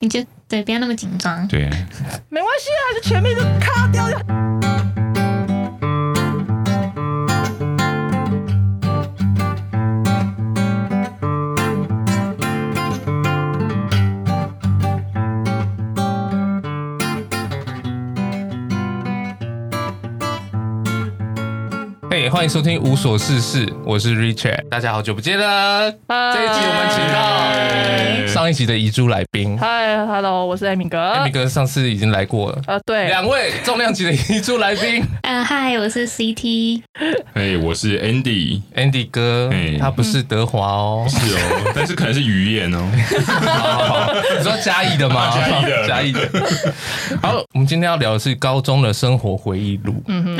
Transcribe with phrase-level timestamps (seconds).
[0.00, 1.46] 你就对，不要那么紧张。
[1.48, 1.68] 对，
[2.28, 4.67] 没关系啊，就前面就卡掉掉。
[22.28, 25.90] 嘿，欢迎收听无所事事，我是 Richard，大家好久不见了。
[25.90, 27.00] 这一集我们请
[28.28, 29.56] 到上一集的遗珠来宾。
[29.58, 31.00] Hi，Hello，我是艾米哥。
[31.00, 32.60] 艾米哥上次已经来过了。
[32.66, 35.02] 啊，对，两位重量级的遗珠来宾。
[35.22, 36.82] 嗯，Hi，我是 CT。
[37.34, 42.86] 嘿，我是 Andy，Andy 哥，他不是德华哦，是哦，但是可能是鱼眼哦。
[44.36, 45.30] 你说嘉义的吗？
[45.34, 46.20] 嘉义的，嘉义的。
[47.22, 49.94] 好，我们今天要聊的是高中的生活回忆录。
[50.08, 50.36] 嗯哼，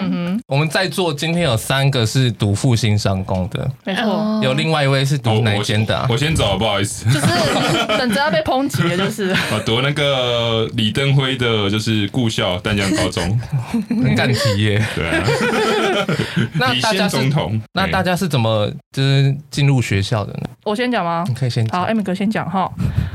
[0.00, 1.12] 嗯哼，我们在座。
[1.12, 6.06] 今天有三个是读复兴商工的，没错，有另外一位是读哪间的？
[6.08, 7.26] 我先走，不好意思，就是
[7.98, 13.40] 等着要被抨击的，就是啊， 读那个李登辉的，就是顾校淡江高中，
[13.88, 15.24] 很干题耶，对啊。
[16.54, 17.16] 那大家是
[17.72, 20.48] 那大家是怎么就是进入学校的呢？
[20.64, 21.24] 我先讲吗？
[21.26, 22.70] 你可以先好，艾米哥先讲哈。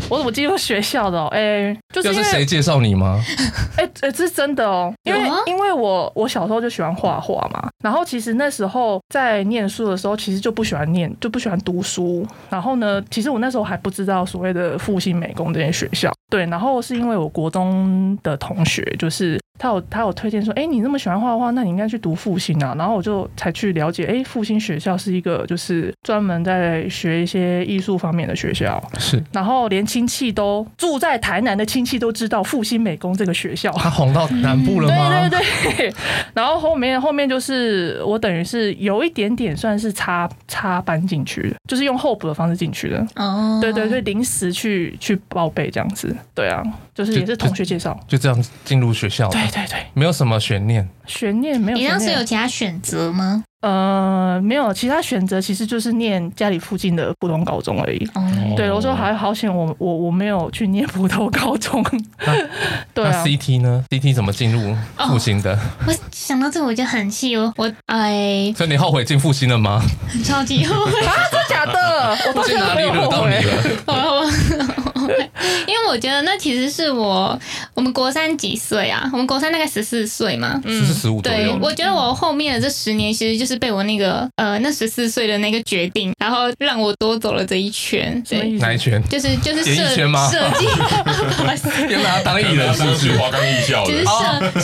[0.10, 1.26] 我怎么进入学校的？
[1.28, 3.24] 哎，就是谁介绍你吗？
[3.78, 7.70] 哎哎，这是真的哦，因为因为我我小时候就喜欢画画画嘛。
[7.84, 12.26] 然后其实那时候在念书的时候，其实就不喜欢念，就不喜欢读书。
[12.50, 16.12] 然后呢，其实我那时候还不知道所谓的复兴美工这间学校。
[16.30, 22.74] 对，然后是因为我国中的同学，就是他有他有推荐说，哎，你那么喜欢画画，那你应该去读复兴啊。
[22.76, 28.82] 然后我就才去了解，哎，复兴学校是一个就是专门在学一些艺术方面的学校。
[28.98, 29.24] 是。
[29.32, 33.72] 然后连亲戚都住在台南的亲戚都知道复兴美工这个学校。
[33.74, 34.88] 他红到南部了
[35.30, 35.94] 对对对。
[36.34, 43.06] 然后后面后面就是我等于是有一点点算是插插班进去的，就是用候补的方式进去的。
[43.18, 43.60] 哦。
[43.62, 46.16] 对对对，临时去去报备这样子。
[46.34, 46.64] 对啊，
[46.96, 49.28] 就是也是同学介绍，就这样进入学校。
[49.30, 51.78] 对对对，没有什么悬念，悬念没有。
[51.78, 53.44] 你当时有其他选择吗？
[53.64, 58.06] 呃，没有其他选择，其实就是念家里附近的普通高中而已。
[58.14, 58.22] 哦，
[58.58, 61.82] 对，我说还好险，我我我没有去念普通高中。
[62.94, 64.76] 对啊，CT 呢？CT 怎么进入
[65.08, 65.58] 复兴的？
[65.88, 69.82] 我想到这个我就很气哦，我哎，所以你后悔进复兴了吗？
[70.26, 71.14] 超级后悔啊！
[71.32, 72.18] 真的假的？
[72.36, 74.83] 我去哪里惹到你了？
[75.68, 77.40] 因为我觉得那其实是我，
[77.74, 79.10] 我们国三几岁啊？
[79.12, 81.22] 我们国三大概十四岁嘛，十四十五。
[81.22, 88.22] 对，我觉得我后面的这十年其实就是被我那个呃那十四岁的那个决定，然后让我多走了这一圈。
[88.28, 89.02] 对，哪一圈？
[89.10, 90.30] 就是就是设计圈吗？
[90.32, 90.66] 设计，
[91.94, 93.18] 要拿他当艺人是不是？
[93.18, 94.04] 华冈艺校就是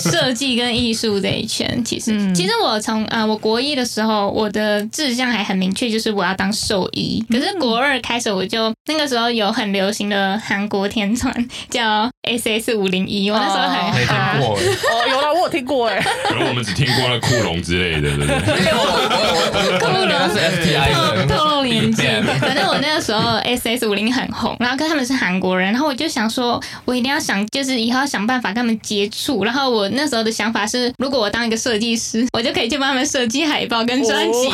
[0.02, 1.84] 设设计跟艺术这一圈。
[1.84, 7.24] 其实其实我从啊我国一的时候，我的志向还很明确，就是我要当兽医。
[7.30, 11.34] 可是国二开始，我就那个时候有很流行的韩国天团
[11.70, 18.40] 叫 S S 五零一，我那时候很没听过哦，有啦，我有听过哎，可能我们只听过那酷龙之类的，对不对？
[19.80, 22.04] 酷龙是 F T I 的，透露年纪。
[22.40, 29.44] 反正我那个时候 S S 五零很红，然后跟他们是韩国人，然后我就想说，我一定要想，就是以后要想办法跟他们接触。
[29.44, 34.50] 然后我那时候的想法是，如果我当一个设计师，我就可以去帮他们设计海报跟专辑。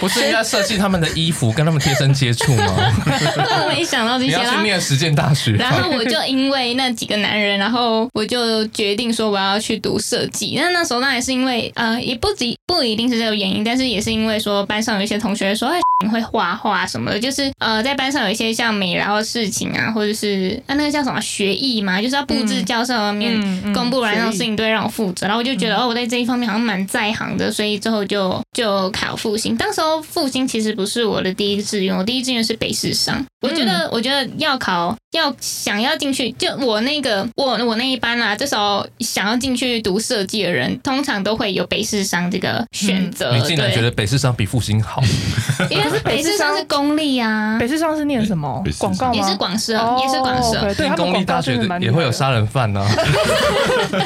[0.00, 2.64] 不是应该设计他们的衣服，跟他们贴身接触吗？
[3.06, 4.36] 我没想到这些。
[4.36, 5.52] 你要去念实践大学。
[5.58, 10.54] 然后我就因为那几个男人，然后我就决定说我要去读设计。
[10.56, 25.26] 那那时候当然是因为呃，也不止不一定是这个原因，但是也是因为说班上有一些同学说，哎，你会画画什么的，就是呃，在班上有一些像美劳的事情啊，或者是啊那个叫什么学艺嘛，就是要布置教室里面公布完那种事情都会让我负责。
[25.26, 29.56] 然后我就觉得哦，我在这一方面好像蛮在行的，所以之后就就考复兴。
[29.56, 33.24] 当时候复兴其实不是我的第一志愿，我第一志愿是北师商。
[33.42, 35.34] 我觉得我觉得要考 now 要。
[35.40, 43.30] 想要进去，就我那个我我那一班啦、啊，这时候想要进去读设计的人，通常都会有北市商这个选择。
[43.32, 45.02] 嗯、你竟然觉得北市商比复兴好？
[45.70, 47.56] 因为是北市商是公立啊。
[47.58, 48.62] 北市商是念什么？
[48.78, 49.14] 广告吗？
[49.14, 50.68] 也是广设，哦、也是广设。
[50.68, 52.88] Okay, 对，公立大学也会有杀人犯呢、啊。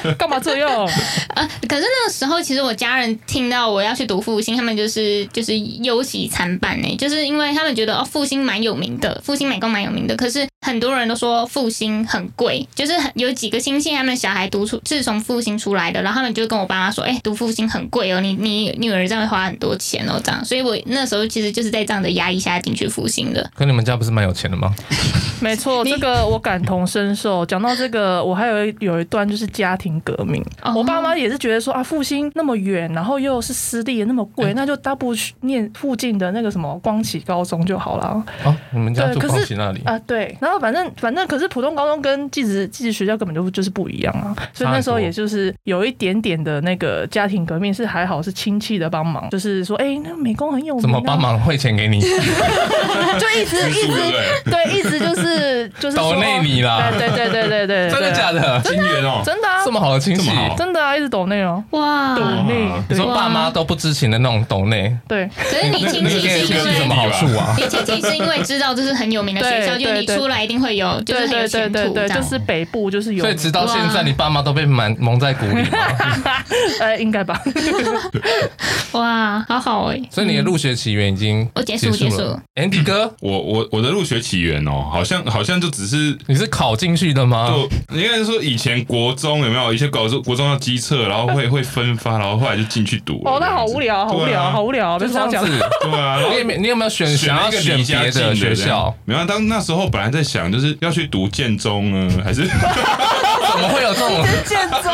[0.19, 0.71] 干嘛这样？
[1.35, 1.49] 呃！
[1.69, 11.41] 可是那个时候，其实我家人听到我要去读复兴，他们就是就是忧喜参半呢，就是因为他们觉得哦，复兴蛮有名的，复兴美工蛮有名的，可是很多人都说。
[11.47, 23.51] 复兴很贵，就是有几个亲戚他们小孩读出是从复兴出来的，然后他们就跟我爸妈说：“哎、欸，读复兴很贵哦，你你女儿这样会花很多钱哦，这样。”所以，我那时候其实就是在这样的压抑下进去复兴的。
[23.55, 24.75] 可你们家不是蛮有钱的吗？
[25.41, 27.45] 没错，这个我感同身受。
[27.47, 30.45] 讲到这个，我还有一有一段就是家庭革命。
[30.63, 30.77] Oh.
[30.77, 38.25] 我爸妈也是觉得说啊，复兴那么远，然后又是私立的那么贵，欸、那就大不去念附近的那个什么光启高中就好了。
[38.45, 40.37] 啊，你们家住光启那里啊，对。
[40.41, 44.35] 然后反正反正，可是普通高中跟寄宿寄宿学校根本就就是不一样啊。
[44.53, 52.01] 所以那时候也就是有一点点的那个家庭革命，是还好是亲戚的帮忙，就是说，哎，那美工很有名，怎么帮忙汇钱给你？
[53.21, 58.61] 就一直 一直对，一直就是就是抖内你啦，对对对对对，真的假的？
[58.65, 65.29] 金元哦，真的啊，这么好的亲戚，真的啊，一直抖内哦，哇，抖内，你说爸妈都不知情的那种抖内，对。
[65.37, 67.55] 可是你亲戚是因为什么好处啊？
[67.59, 73.25] 你亲戚是因为知道这是很有名的学校，就你出来一定会有，就是很有前途，就是北部就是有。
[73.25, 75.79] 所以直到现在，你爸妈都被蒙蒙在鼓里吗？
[76.81, 77.41] 呃，应该吧。
[78.93, 80.01] 哇，好好哎。
[80.11, 82.39] 所以你的入学起源已经我结束结束。
[82.55, 87.49] Andy 哥， 我我我的入学起源哦，好像好像就只是你是考进去的吗？
[87.49, 89.73] 就应该是说以前国中有没有？
[89.73, 93.23] 以前搞中国中要基测，然后会会分发，然后后来就进去读。
[93.25, 95.45] 哦，那好无聊，好无聊，好无聊，就这样讲。
[95.45, 98.93] 对啊，你你有没有选想要选别的学校？
[99.05, 104.25] 没有，当那时候本来在想，就是要去读建中呢，还是怎么会有这种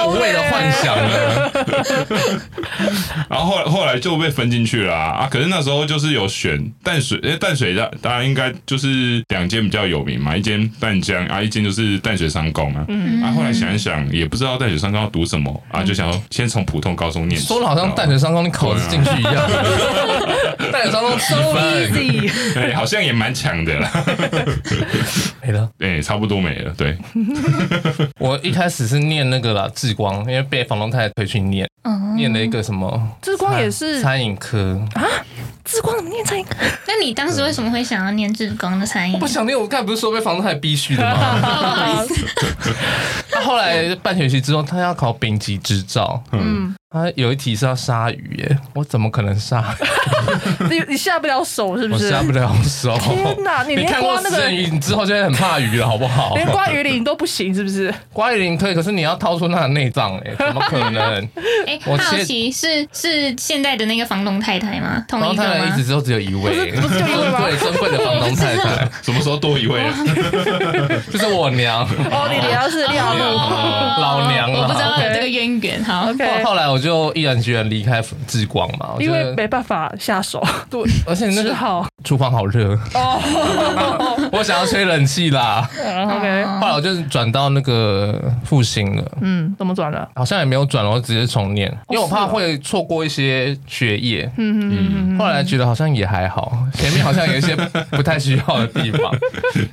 [0.08, 1.50] 无谓的幻想呢？
[3.28, 5.28] 然后后来后来就被分进去了啊！
[5.30, 12.84] 可是那时候就是有选淡水，哎，淡水的当然应该就是两间比较有名嘛，一间淡江啊，一间就是淡水商工啊。
[12.88, 17.40] 嗯，啊，后来想一想，也不知道淡水商工要读什么啊，就想说先从普通高中念。
[17.40, 19.34] 说的好像淡水商工你考得进去一样。
[20.72, 22.30] 淡水商工几分？
[22.54, 23.90] 对， 好像也蛮强的啦。
[25.42, 26.72] 没 了，哎，差不多没了。
[26.76, 26.96] 对，
[28.20, 31.68] 我一开始是念那个啦，志光，因为被房东太太推去念，
[32.16, 33.00] 念了一个什么？
[33.22, 35.02] 志光也是餐饮科啊。
[35.64, 36.56] 志光怎么念餐饮科？
[36.86, 39.14] 那你当时为什么会想要念志光的餐饮？
[39.14, 42.04] 我不想念，我刚才不是说被房东太太逼须的吗？
[43.32, 46.22] 他后来半学期之后，他要考丙级执照。
[46.32, 46.74] 嗯。
[46.88, 49.74] 他有一题是要杀鱼耶，我怎么可能杀？
[50.70, 52.06] 你你下不了手是不是？
[52.06, 52.96] 我下不了手。
[52.98, 56.34] 天哪，你看过那个鱼，你之后就会很怕鱼了，好不好？
[56.36, 57.92] 连刮鱼鳞都不行是不是？
[58.14, 61.28] 刮鱼鳞可以，可是你要掏出那个内脏哎，怎么可能？
[61.66, 65.04] 哎，好奇是是现在的那个房东太太吗？
[65.08, 67.40] 房东太太一直都只有一位，不是就一位 吗？
[67.42, 69.82] 对，珍贵的房东太太， 什么时候多一位？
[71.10, 71.82] 就是我娘。
[72.10, 73.20] 哦，你娘是廖路
[74.00, 75.84] 老娘了，我不知道有这个渊源。
[75.84, 76.44] 好，OK。
[76.44, 80.42] 后来我就毅然决然离开志光嘛，因为没办法下手。
[80.70, 81.54] 对，而且那个
[82.04, 85.68] 厨房好热哦，我想要吹冷气啦。
[85.76, 89.04] OK，后来我就转到那个复兴了。
[89.20, 90.08] 嗯，怎么转了？
[90.14, 94.30] 好像也没有转，我直接重念，因为我怕会错过一些学业。
[94.36, 95.18] 嗯嗯嗯。
[95.18, 97.56] 后来觉得好像也还好，前面好像有一些
[97.90, 99.16] 不太需要的地方。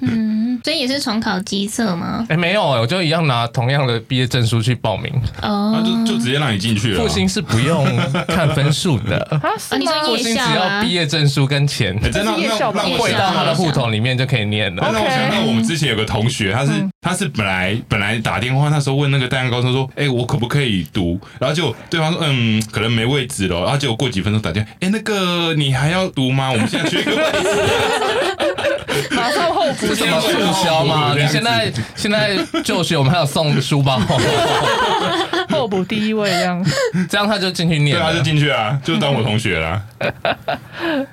[0.01, 2.25] 嗯，所以也是重考基测吗？
[2.29, 5.11] 哎，没有哎，我就一样拿同样的毕业证书去报名。
[5.41, 7.01] 哦，就就直接让你进去了。
[7.01, 7.85] 复兴是不用
[8.27, 9.17] 看分数的。
[9.43, 14.89] 啊，你说复兴只要毕业证书跟钱，真的让让汇到他的户头里面就可以念了。
[14.93, 21.19] 那我想到我们之前有个同学，他是他是本来本来打电话那时候问那个淡江高中说，哎，我可不可以读？
[21.39, 23.61] 然后就对方说，嗯，可能没位置了。
[23.61, 26.51] 然后结果过几分钟打电话，哎，那个你还要读吗？
[26.51, 29.87] 我们现在缺一个位置，马上候补。
[29.87, 30.29] 是什么促
[30.63, 31.13] 销吗？
[31.17, 33.99] 你现在现在就学，我们还有送书包。
[35.49, 36.65] 候补第一位这样，
[37.07, 39.81] 这样他就进去念，对，他就进去啊，就当我同学啦。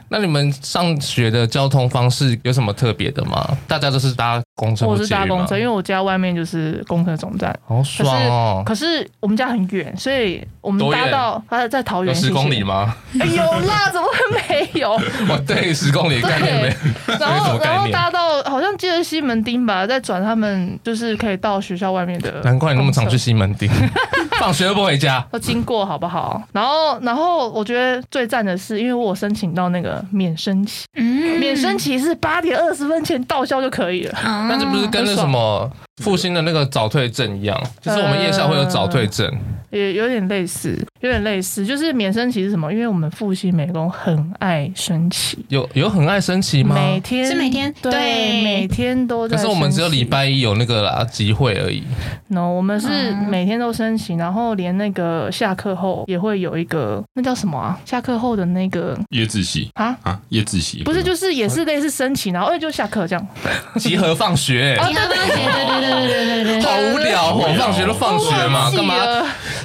[0.09, 3.57] 那你们上学的交通方式有什么特别的吗？
[3.69, 8.62] 大家都是搭公车，我是搭公车，因为我家外面就是公车总站，好爽哦。
[8.65, 12.95] 可是我们家很远，所以我们搭到他在桃园十公里吗？
[13.19, 14.93] 哎呦，那怎么会没有？
[15.29, 16.76] 我 对十公里概念没，
[17.19, 22.40] 然后然后搭到好像记得西门町吧，再转他们就是可以到学校外面的。
[22.45, 23.71] 难怪你那么常去西门町。
[24.40, 26.43] 放学都不回家，都经过好不好？
[26.52, 34.19] 然后，然后我觉得最赞的是，因为我申请到那个免升旗，嗯，免升旗是八点二十分前到校就可以了。
[34.23, 35.71] 但这不是跟那什么
[36.02, 39.31] 复兴的那个早退证一样，就是我们夜校会有早退证。
[39.71, 42.73] 也有点类似，有点类似，就是免升旗是什么？
[42.73, 46.75] 因为我们复兴美工很爱升旗，有有很爱升旗吗？
[46.75, 49.37] 每天是每天，对，每天都在。
[49.37, 51.83] 可是我们只有礼拜一有那个啦集会而已。
[52.29, 52.89] No，我们是
[53.29, 57.79] 每天都升旗，然后连那个下课后也会有一个，那叫什么啊？
[57.85, 63.29] 下课后的那个夜自习啊啊，夜自习不是，就是也是类似升旗，然后就下课这样，
[63.77, 68.95] 集合放学，集合放学，对对对对对对对，好无聊哦，放学都放学嘛，干嘛？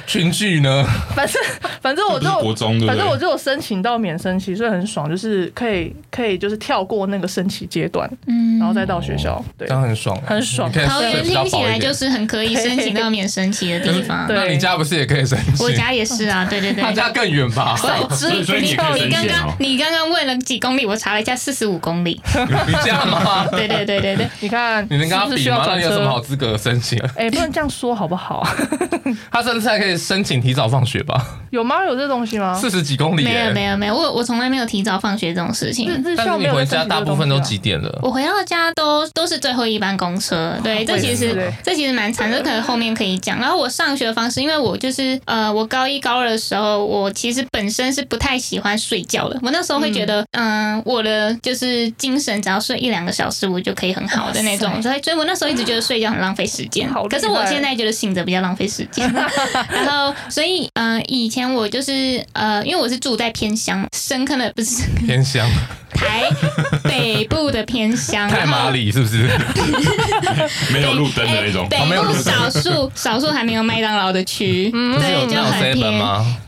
[0.06, 0.84] 群聚呢？
[1.14, 10.70] 反正反 反正我就国中，反正我就有申请到免升旗，所以很爽，就是可以可以就是跳过那个升旗阶段，嗯，然后再到学校，对，这样很爽，很爽。
[10.72, 14.26] 桃园听起来就是很可以申请到免升旗的地方。
[14.28, 15.64] 那你家不是也可以申请？
[15.64, 16.82] 我家也是啊， 对对对。
[16.82, 17.76] 他家更远吧？
[17.76, 17.90] 所
[18.30, 20.84] 以所以你刚刚你刚刚问了几公里？
[20.86, 22.20] 我查了一下，四十五公里。
[22.66, 23.46] 你家吗？
[23.52, 25.64] 对对对对对，你看你能跟他比吗？
[25.66, 26.98] 那你有什么好资格申请？
[27.16, 28.46] 哎，不能这样说好不好？
[29.30, 31.40] 他甚至还可以申请提早放学吧？
[31.50, 31.84] 有吗？
[31.84, 32.54] 有这东西吗？
[32.54, 33.24] 四十几公里？
[33.24, 35.90] 没有没有没有，我我从来没有提早放学这种事情。
[36.16, 37.98] 但是你回家大部分都几点了？
[38.02, 40.54] 我回到家都都是最后一班公车。
[40.62, 43.40] 对，这其实这其实蛮惨，这可能后面可以讲。
[43.40, 49.38] 然后我上学的方式，因为我就是呃，我高一高二的时候，我其实本身是不太喜欢睡觉的。
[49.42, 54.70] 我那时候会觉得，嗯，我的就是精神只要睡一两个小时，我就可以很好的那种。
[54.82, 56.88] 所以，所以我那时候一直觉得睡觉很浪费时间。
[57.08, 59.06] 可是我现在觉得醒着比较浪费时间。
[59.70, 65.48] 然后，所以，嗯，以前我就是呃，因为我是住在偏乡，深坑的不是偏乡，
[65.96, 66.30] 台
[66.84, 69.28] 北部的偏乡，太麻里是不是？
[70.72, 75.86] 没有路灯的那种，北部少数少数还没有麦当劳的区，对，就很偏。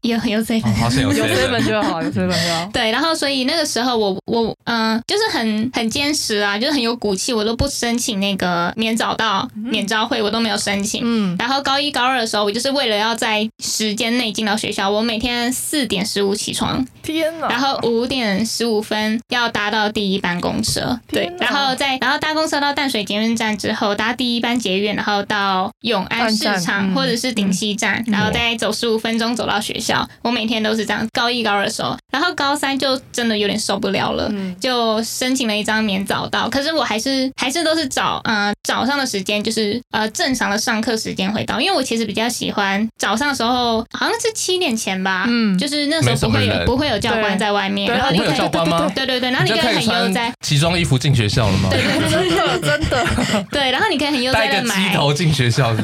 [0.03, 2.71] 有有 seven，好像有 seven 就好，有 seven 就好。
[2.73, 11.03] 对，然后所以那个时候我我嗯，就是很很坚持啊，就是很有骨气，我都不申请那个免早到、免招会，我都没有申请。
[11.05, 30.09] 嗯，然后高一高二的时候，我就是为了要在时间内进到学校，我每天四点十五起床，天哪，然后五点十五分要搭到第一班公车，对，然后再然后搭公车到淡水捷运站之后，搭第一班捷运，然后到永安市场或者是顶溪站，然后再走十五分钟走到学校。
[30.23, 36.49] 我每天都是这样，高一高二的时候，然后高三就真的有点受不了了，就申请了一张免早到。
[36.49, 48.91] 可是我还是还是都是早呃早上的时间，就是呃正常的上课时间会到，因为我其实比较喜欢早上的时候，好像是七点前吧，嗯，就是那时候不会有不会有教官在外面，然后你可以教官吗？
[48.95, 51.69] 对对对，然后你可以很悠哉奇装衣服进学校了吗？
[51.71, 55.75] 对对对，真的真的，对，然后你可以很悠哉的买鸡头进学校，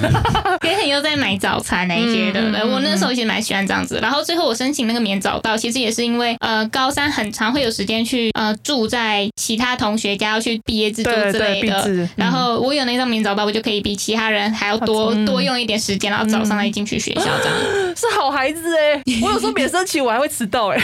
[0.61, 17.55] 可以很悠哉买早餐那些的，对，我那时候其实蛮喜欢这样子，然后最后我申请那个免早到，其实也是因为呃高三很长会有时间去呃住在其他同学家要去毕业制作之类的，然后我有那张免早到，我就可以比其他人还要多多用一点时间，然后早上来进去学校这样。
[17.97, 20.81] 是好孩子哎，我有时候免升旗我还会迟到哎。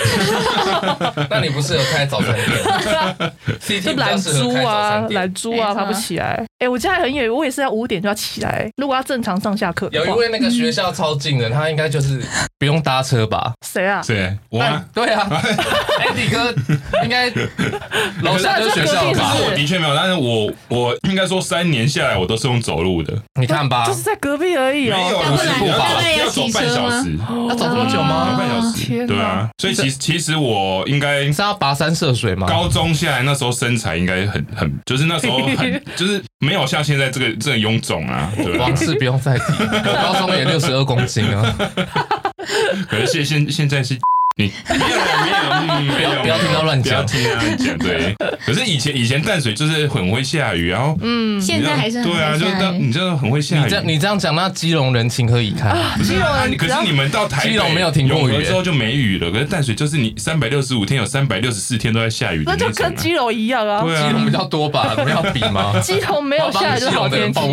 [1.29, 2.33] 那你不是有开早餐
[3.67, 6.45] 店，就懒猪啊懒猪啊爬不起来。
[6.59, 9.89] 哎，我家还很远，我也是要五点就要起来，如果要正常上下课。
[9.93, 12.23] 有一位那个学校超近的，他应该就是
[12.59, 13.53] 不用搭车吧？
[13.67, 14.03] 谁啊？
[14.03, 14.37] 谁？
[14.51, 14.85] 我啊？
[14.93, 15.27] 对啊。
[15.31, 16.55] 哎，李哥
[17.03, 17.31] 应该
[18.23, 19.35] 楼下就是学校吧？
[19.47, 23.15] 我的确没有，但是我我应该说三年下来我都是用走路的。
[23.41, 24.97] 你看吧，就是在隔壁而已哦。
[24.97, 25.89] 没有，不是步吧？
[26.19, 27.17] 要走半小时。
[27.49, 28.37] 要走这么久吗？
[28.39, 29.07] 半小时。
[29.07, 32.47] 对啊，所以其实其实我应该是要跋山涉水吗？
[32.47, 38.33] 高中下来那时候身材应该很很，就是那时候很 就是没有像现在这个这个臃肿啊。
[38.37, 41.57] 对往事不用再提， 高中也六十二公斤啊。
[42.89, 43.99] 可是现现现在是。
[44.45, 47.79] 你没有没有， 不要不要听他乱讲，不要听他乱讲。
[47.79, 52.03] 对， 可是以前以前淡水就是很会下雨，然后嗯，现在还是。
[52.03, 53.61] 对啊，就当你真的很会下雨。
[53.65, 55.77] 你这你这样讲，那基隆人情何以堪？
[56.03, 59.31] 基隆啊，可是你们到台北，基隆没有停过雨之后就没雨了。
[59.31, 63.83] 可是淡水就是你三百六十五天有三百六十四天都在下雨，那就跟基隆一样啊。
[63.83, 64.95] 对啊，基隆比较多吧？
[64.97, 65.79] 不要比吗？
[65.83, 67.41] 基隆没有下雨就好天气。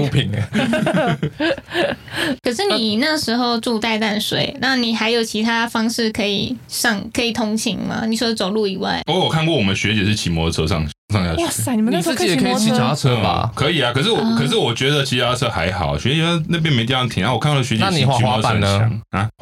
[2.44, 8.06] 可是你那时候住在淡水，那你还有其他方式可以上可以通勤吗？
[8.06, 11.44] 你说走路以外，我看过我们学姐是骑摩托车上上下去。
[11.44, 13.52] 哇塞，你们那时候自己也可以骑脚踏车吧？
[13.56, 17.22] 可以啊，可是我可是我觉得骑脚踏车还好，学姐那边没地方停。
[17.22, 18.90] 然后我看到学姐那你滑滑板呢？
[19.12, 19.28] 啊，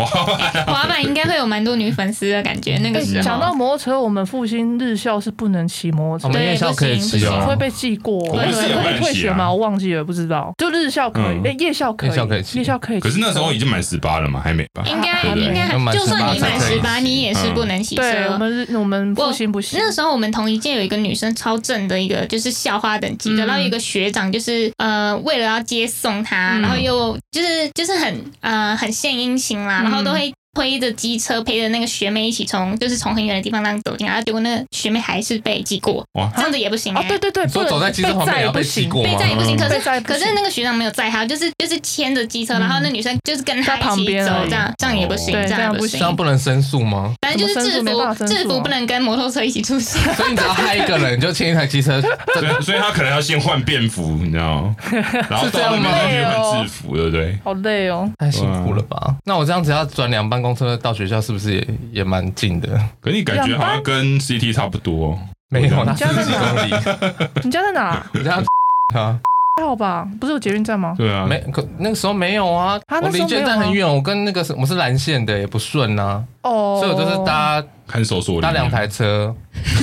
[0.67, 2.77] 滑板应该会有蛮多女粉丝的感觉。
[2.79, 8.19] 那个时候讲到摩托车，我们复兴日校是不能骑摩托车，我们夜校可以骑哦，会被记过。
[8.35, 9.51] 会退学吗？
[9.51, 10.53] 我忘记了，不知道。
[10.57, 12.99] 就日校可以，哎，夜校可以，夜校可以，夜校可以。
[12.99, 14.39] 可是那时候已经满十八了嘛？
[14.39, 14.83] 还没吧？
[14.85, 18.01] 应该应该，就算你满十八，你也是不能骑车。
[18.01, 19.79] 对，我们我们复兴不行。
[19.79, 30.33] 那时候我们同一届有一个女生超正的一个，就是校花等级的，然后有一个学长就是呃，为了要接送他，然后又就是就是很呃很献殷勤啦，然后都会。
[30.55, 36.95] 推着机车陪着那个学妹一起从，就是从很远的地方那样走进来，结果那个学妹还是被记过，哇，这样子也不行。
[36.95, 39.57] 哦，对对对，所以走在机车旁边也被记过，被载也不行。
[39.57, 45.99] 可是可是那个学长没有载他，就是就是牵着机车，然后那女生就是跟他一起走，这样这样也不行，这样不行。
[45.99, 47.13] 这样不能申诉吗？
[47.21, 50.01] 反正就是制服制服不能跟摩托车一起出现。
[50.15, 52.01] 所以你只要害一个人，就牵一台机车。
[52.33, 54.75] 所以所以他可能要先换便服，你知道吗？
[55.29, 57.37] 然后到那边去换制服，对不对？
[57.43, 59.15] 好累哦，太辛苦了吧？
[59.25, 62.69] 那我这样子要转两班公车到学校是不是也也蛮近的？
[63.01, 65.17] 可你感觉好像跟 CT 差不多。
[65.49, 66.73] 没有，你家在几公里。
[67.43, 68.05] 你家在哪？
[68.13, 68.35] 我家
[68.93, 69.19] 啊？
[69.57, 70.93] 还好吧，不是有捷运站吗？
[70.97, 72.79] 对啊，没，可那个时候没有啊。
[73.01, 76.23] 我离捷运站很远，我跟那个我是蓝线的，也不顺啊。
[76.41, 79.33] 哦，所以我就是搭看守所，搭两台车。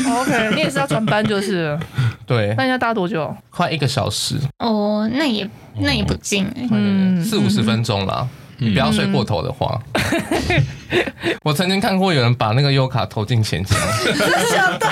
[0.06, 1.78] OK，你也是要转班就是。
[2.26, 2.54] 对。
[2.56, 3.34] 那你要搭多久？
[3.50, 4.36] 快一个小时。
[4.58, 8.28] 哦，那也那也不近，嗯，四五十分钟啦。
[8.58, 9.80] 你不要睡过头的话。
[11.42, 14.86] 我曾经看过有人把那个优卡投进钱箱， 真的？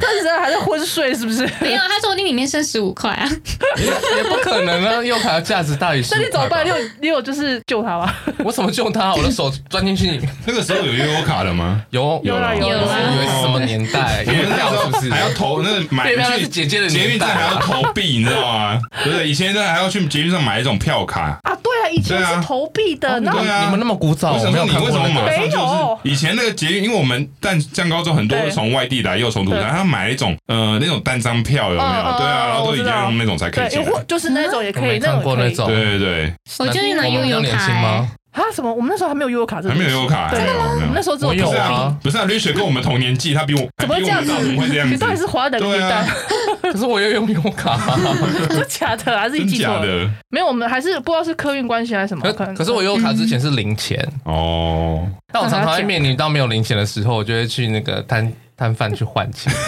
[0.00, 1.48] 他现在还在昏睡是不是？
[1.60, 3.28] 没有，他说你里面剩十五块啊，
[4.16, 5.02] 也不可能啊！
[5.02, 6.18] 优卡的价值大于十五块。
[6.20, 6.64] 那你怎么办？
[6.64, 8.14] 你有你有就是救他吗？
[8.44, 9.14] 我怎么救他？
[9.14, 10.20] 我的手钻进去。
[10.46, 11.82] 那个时候有优卡了吗？
[11.90, 12.98] 有有啦有啦。
[13.14, 14.22] 以为是什么年代？
[14.24, 15.10] 月票是不是？
[15.10, 18.80] 还要投那个买去姐姐的捷运站还要投币，你知道吗？
[19.04, 19.28] 对不对？
[19.28, 21.56] 以前都还要去捷运上买一种票卡啊。
[21.62, 23.20] 对啊，以前是投币的。
[23.20, 26.10] 对啊，你们那么古早，我想说你为什么马上就是？
[26.10, 32.18] 以前那个捷运，因为我们但降高中很多是从外地来，又从土山，他买了一种呃那种单张票，有没有？
[32.18, 33.82] 对啊，然后都一定要用那种才可以进。
[34.06, 35.66] 就是那种也可以，看过那种。
[35.66, 36.32] 对对对。
[36.58, 38.10] 我建议拿悠游卡吗？
[38.32, 38.72] 啊什么？
[38.72, 40.30] 我们那时候还没有悠游卡，还没有悠游卡。
[40.30, 40.70] 真的吗？
[40.74, 41.96] 我们那时候只有啊。
[42.02, 44.30] 不是啊，绿雪跟我们同年纪，他比我怎么这样子？
[44.32, 44.92] 怎么会这样子？
[44.94, 46.06] 你 到底是华人年代？
[46.70, 47.78] 可是我也用悠游卡，
[48.50, 50.10] 是假的还是你记错了？
[50.28, 52.30] 没有，我们还是不知道是客运关系还是什么。
[52.32, 59.50] 可可是我悠游卡之前是零钱哦，但我常常会面临到没有零钱的时候，我就会去那个摊摊贩去换钱。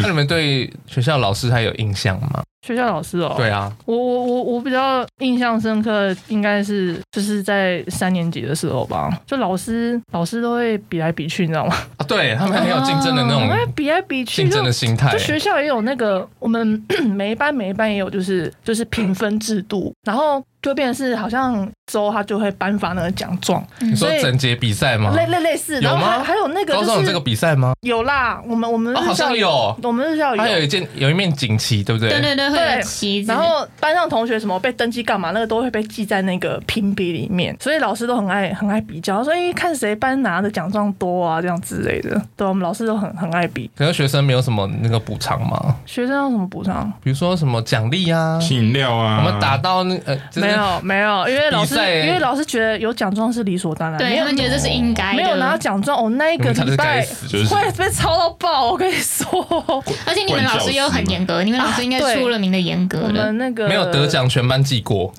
[0.00, 2.42] 那你们对学校老师还有印象吗？
[2.64, 11.74] 学校老师哦，对啊，我我我我比较印象深刻，应该是就是在三年级的时候吧，就老师老师都会比来比去，你知道吗？
[11.96, 15.10] 啊，对他们很有竞争的那种，比来比去，竞争的心态。
[15.10, 16.80] 就学校也有那个，我们
[17.10, 20.40] 每一班每一班也有，就是就是评分制度，然后。
[20.62, 25.12] 就变成是好像周他就会颁发那个奖状，你说整节比赛吗？
[25.16, 27.72] 类类类似，然后还还有那个，高中有这个比赛吗？
[27.82, 32.08] 有啦，我们我们好像有，我们日校有，还有一件有一面锦旗，对不对？
[32.10, 33.32] 对对对，会有旗子。
[33.32, 42.10] 然后班上同学什么被登记干嘛，那个都会被记在那个评比里面，所以老师都很爱很爱比较，所以看谁班拿的奖状多啊，这样之类的。
[42.36, 43.68] 对，我们老师都很很爱比。
[43.76, 45.76] 可是学生没有什么那个补偿吗？
[45.84, 46.90] 学生要什么补偿？
[47.02, 50.16] 比如说什么奖励啊，饮料啊，我们打到那呃，
[50.52, 51.28] 没有 没有。
[51.28, 55.16] 因为老师，因为老师觉得有奖状是理所当然，对，他们觉得这是应该的。
[55.16, 57.04] 没有拿到奖状，哦，那一个礼拜
[57.48, 58.70] 会被抄到爆。
[58.70, 59.28] 我跟你说，
[60.06, 63.38] 而且你们老师又很严格，你们老师应该出了名的严格我们。
[63.38, 65.12] 那个没有得奖，全班记过，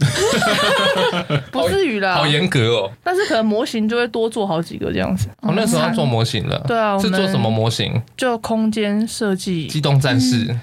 [1.51, 2.91] 不至于啦，好严格哦。
[3.03, 5.27] 但是可能模型就会多做好几个这样子。
[5.41, 7.99] 我那时候要做模型了，对啊，是做什么模型？
[8.15, 10.55] 就空间设计，机动战士，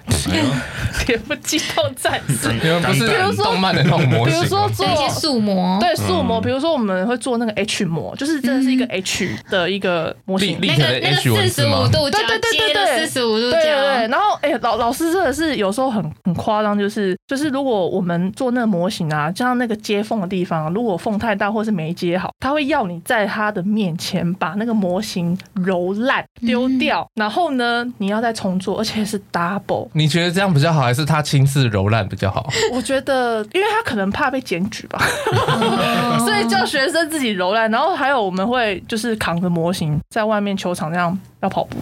[1.09, 14.09] 也不机动战士，你们不是动漫的那种模型，比如说做一些塑模，对塑模，比如说我们会做那个 H 模，就是真的是一个 H 的一个模型，那个那个四十五度，对对对对对，四十五度，对对对。
[14.09, 29.89] 然后哎，老老师真的是有时候很很夸张，就是就是如果我们做那个模型啊，像那个接缝的地方，如果缝太大或是没接好，他会要你在他的面前把那个模型揉烂丢掉，然后呢你要再重做，而且是 double。
[29.93, 32.49] 你觉得这样比较好，还是他亲自揉烂比较好？
[32.73, 34.99] 我觉得，因为他可能怕被检举吧。
[36.19, 41.77] 所以叫学生自己揉烂，然后还有我们会就是扛着模型在外面球场这样要跑步，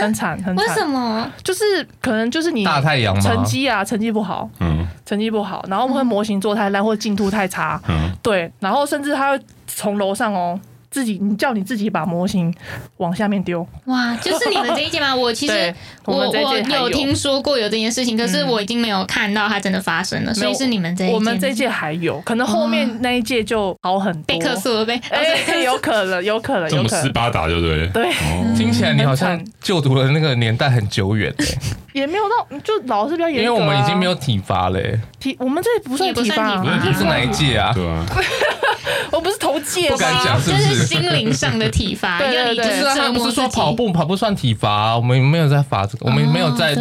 [0.00, 0.66] 很惨很惨。
[0.66, 1.30] 为什么？
[1.44, 10.58] 就是可能就是你大太阳，成绩啊成绩不好，嗯，成绩不好，然后我们会模型做太烂或者进度太差，嗯，对，然后甚至他会从楼上哦。
[10.90, 12.52] 自己，你叫你自己把模型
[12.96, 13.66] 往下面丢。
[13.84, 15.14] 哇，就是你们这一届吗？
[15.14, 15.72] 我其实
[16.04, 20.34] 我我有听说过有这件事情，可是我已经没有看到它真的发生了。
[20.34, 24.24] 所以是你们这一届，我们这一届还有，可能后面那一届就好很多。
[24.26, 25.00] 被克诉了呗？
[25.10, 26.88] 哎，有可能，有可能，有可能。
[26.88, 27.86] 这么斯巴达，对不对？
[27.88, 28.12] 对，
[28.56, 31.32] 听起来你好像就读的那个年代很久远。
[31.92, 33.42] 也没有到，就老师比较严格。
[33.42, 34.98] 因为我们已经没有体罚嘞。
[35.18, 37.72] 体我们这不算体罚，你是哪一届啊？
[37.74, 38.06] 对啊。
[39.10, 40.79] 我不是头届，不敢讲，是不是？
[40.84, 46.74] 心灵上的体罚， 因为你就是他不是说跑步跑步算体罚，我们没有在罚这个，我们没有在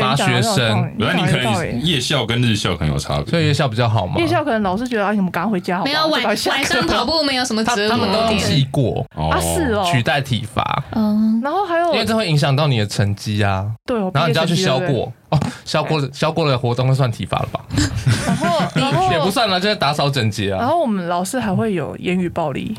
[0.00, 0.90] 罚学生。
[0.96, 4.18] 原来你可能夜校跟日校可能有差别，所以夜校比较好嘛。
[4.18, 5.84] 夜校可能老师觉得啊，你们赶快回家好。
[5.84, 10.84] 没有晚晚上跑步没有什么责任，他们都记过啊，是哦，取代体罚。
[10.92, 13.66] 嗯，然后还有，因为这会影响到你的成绩啊。
[13.86, 17.60] 对，然后你就要去消过哦，消过了消过了活动就算体罚了吧？
[18.74, 20.58] 然后 也不算了，就是打扫整洁啊。
[20.58, 22.76] 然后我们老师还会有言语暴力。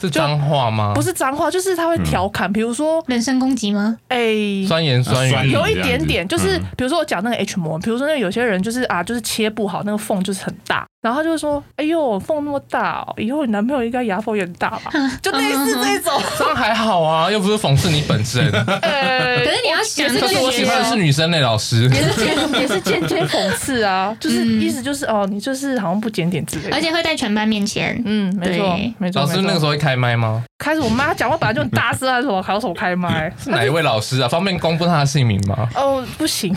[0.00, 0.92] 是脏话吗？
[0.94, 3.98] 不是脏话，就是他会调侃，比如说人身攻击吗？
[4.08, 4.18] 哎，
[4.66, 14.90] 酸言酸语，有一点点，就是比如说我讲那个 H 膜，比如说那有些人就是啊，就是切不好，那个缝就是很大，然后他就说：“哎呦，缝那么大哦，以后你男朋友应该牙缝也很大吧？”
[15.22, 18.44] 就类似这种， 这样还好啊，又不是讽刺你本身。
[18.52, 28.00] 呃，可是你要想，可是我喜欢的是女生类老师，也是 间也是间接讽刺啊，就是意思就是哦，你就是好像不检点之类的，而且会在全班面前。
[28.04, 29.22] 嗯，没错，没错。
[29.22, 30.44] 老师那个时候会开麦吗？
[30.58, 33.32] 开始我妈讲话本来就很大声，还是我还要手开麦？
[33.42, 34.28] 是哪一位老师啊？
[34.28, 35.66] 方便公布他的姓名吗？
[35.74, 36.54] 哦，不行，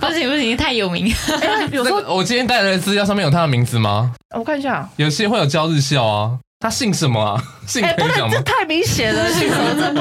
[0.00, 1.12] 不行不行，太有名。
[1.70, 4.12] 有时候我今天带来的资料上面有他的名字吗？
[4.34, 6.38] 我看一下，有些会有教日校啊。
[6.62, 7.42] 他姓什么啊？
[7.66, 8.34] 姓可以讲吗？
[8.36, 10.00] 这太明显了，姓什么这不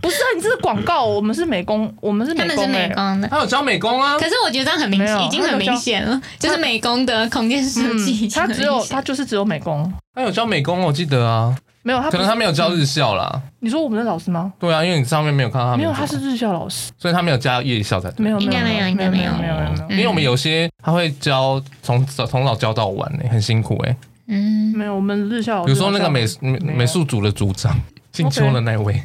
[0.00, 0.26] 不是啊？
[0.34, 3.28] 你这是广告，我们是美工，我们是美工的。
[3.28, 4.16] 他有教美工啊？
[4.18, 8.26] 可是我觉得这样很明显，已经很明显了，就是美工的空间设计。
[8.28, 9.92] 他只有他就是只有美工。
[10.14, 11.54] 他有教美工，我记得啊。
[11.82, 13.40] 没有，他可能他没有教日校啦。
[13.60, 14.52] 你说我们的老师吗？
[14.58, 15.76] 对啊，因为你上面没有看到他。
[15.76, 18.24] 没有，他是日校老师，所以他没有加夜校才对。
[18.24, 19.90] 没有，应该没有，应该没有，没有，没有。
[19.90, 23.96] 因为我们有些他会教从早从早教到晚呢，很辛苦诶。
[24.26, 25.64] 嗯，没有，我们日校。
[25.64, 27.74] 比如说那个美美美术组的组长，
[28.12, 29.02] 姓邱的那位。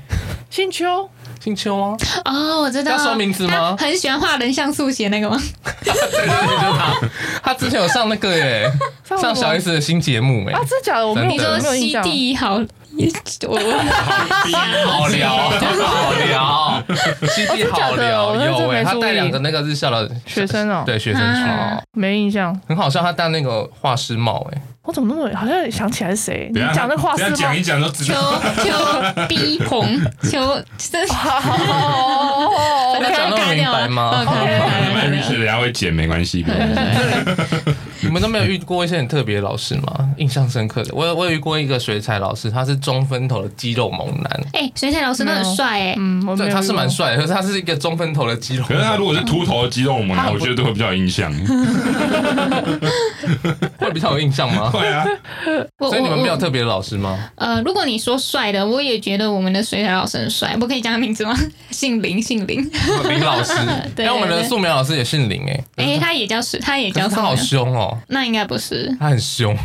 [0.50, 1.10] 姓邱？
[1.44, 1.98] 姓邱啊？
[2.24, 2.94] 哦，我知道。
[2.94, 3.76] 要说名字吗？
[3.78, 5.38] 很喜欢画人像速写那个吗？
[5.84, 6.96] 对对对，就是他。
[7.44, 8.72] 他之前有上那个耶，
[9.04, 10.54] 上小 S 的新节目哎。
[10.54, 11.06] 啊，真的假的？
[11.08, 12.62] 我没有，你说西地好。
[13.48, 13.58] 我
[14.86, 16.84] 好聊，好聊，
[17.28, 21.42] 西地好聊，有哎，他带两个那个日校的学生哦，对学生去，
[21.94, 26.52] 没印象，很好笑，他戴那个画师帽，哎，我怎么那么好像想起来是谁？
[26.54, 28.42] 你讲那画师帽，讲一讲都知道。
[28.58, 29.88] 邱邱逼红，
[30.30, 31.14] 邱真是。
[31.16, 34.26] 哦讲那么明白吗？
[35.10, 36.46] 没事，等下会剪，没关系。
[38.08, 40.10] 你们都没有遇过一些很特别的老师吗？
[40.18, 44.42] 印象深刻的，我有我有遇过一个水彩老师，他是中分头的肌肉猛男。
[44.54, 48.64] 哎，水彩老师都很帅哎，嗯，对，他是蛮帅的，可是他是一个中分头的肌肉。
[48.68, 51.34] 可是他如果是秃头的肌肉猛男，我觉得都会比较有印象。
[53.80, 54.70] 会比较有印象吗？
[54.72, 55.06] 会啊。
[55.80, 57.18] 所以你们没有特别的老师吗？
[57.36, 60.56] 呃，如果你说帅的，我也觉得我们的水彩老师很帅。
[60.60, 61.36] 我可以讲他名字吗？
[61.72, 62.60] 姓林，姓林。
[63.10, 63.54] 林老师。
[63.96, 64.06] 对。
[64.06, 65.64] 哎，我们的素描老师也姓林哎。
[65.78, 67.08] 哎，他也叫水，他也叫。
[67.08, 67.93] 他好凶哦。
[68.08, 69.56] 那应该不是，他很凶。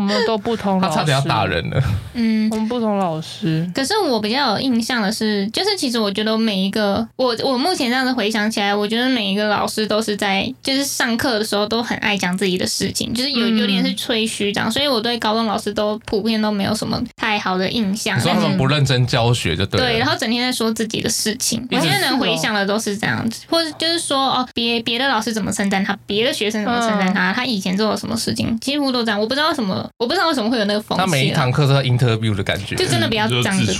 [0.00, 1.82] 我们都不同，他差点要打人了。
[2.14, 3.70] 嗯，我们不同老师。
[3.74, 18.18] 可是我比较有印象的是，就是其实我觉得每一个我我目前这样子回想起来，我觉得每一个老师都是在就是上课的时候都很爱讲自己的事情，就是有有点是吹嘘这样，所以我对高中老师都普遍都没有什么太好的印象。
[18.18, 19.78] 你说他们不认真教学就对。
[19.78, 21.66] 对，然后整天在说自己的事情。
[21.70, 29.20] 我现在能回想的都是这样子，或者就是说哦，别别的老师怎么称赞他，别的学生怎么称赞他，他以前做了什么事情，几乎都这样。
[29.20, 30.96] 我不知道为什么，我不知道为什么会有那个风。
[30.96, 33.74] 他每一堂课都要 interview 的感觉，就真的比较这样子。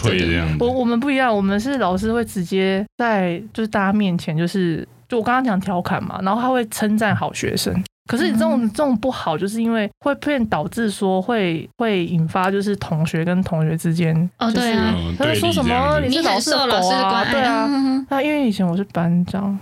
[0.59, 7.83] 我我们不一样，我们是老师会直接在就是大家面前，就是就我刚刚讲调侃嘛，然后他会称赞好学生。
[8.07, 17.25] 可是你这种这种不好，就是因为会变导致说会会引发就是同学跟同学之间哦，对啊，他会说什么你是老师的狗啊？
[17.31, 17.69] 对啊，
[18.09, 19.57] 那因为以前我是班长。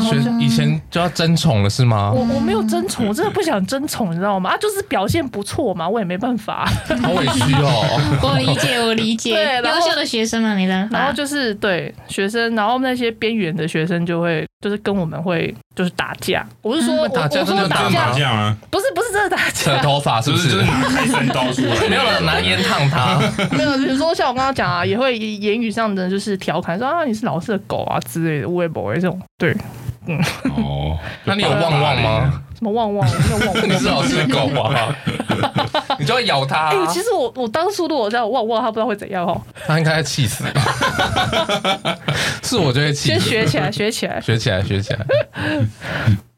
[0.00, 2.12] 学以前就要争宠了是吗？
[2.14, 4.50] 我我没有争宠，我真的不想争宠，你知道吗？
[4.50, 6.68] 啊，就是表现不错嘛，我也没办法。
[7.02, 8.18] 好委屈哦。
[8.22, 9.34] 我理解，我理解。
[9.34, 10.98] 对，优秀的学生嘛，没办法。
[10.98, 16.46] 然后就是对学生，然后那些边缘的学生就会就是跟我们会就是打架。
[16.62, 18.56] 我是说打架，真的打架吗？
[18.70, 20.56] 不是不是真的打架，扯头发是不是？
[20.62, 23.18] 拿开山刀出来， 没有人拿烟烫他。
[23.56, 29.56] 没有，比如说像我刚刚讲啊，也会言语上的就是调侃说啊，你是老师的狗啊之类的，微博这种对。
[30.06, 30.18] 嗯
[30.56, 32.42] 哦，那你有旺旺吗？
[32.58, 33.08] 什么旺旺？
[33.08, 33.68] 没有旺旺。
[33.68, 34.94] 你是老师的狗吗？
[35.98, 36.68] 你就会咬它。
[36.68, 39.40] 哎，其实我我当初如果这样旺旺，他不知道会怎样哦。
[39.66, 40.44] 他应该会气死。
[42.42, 43.08] 是我就会气。
[43.10, 45.06] 先学起来，学起来，学起来，学起来。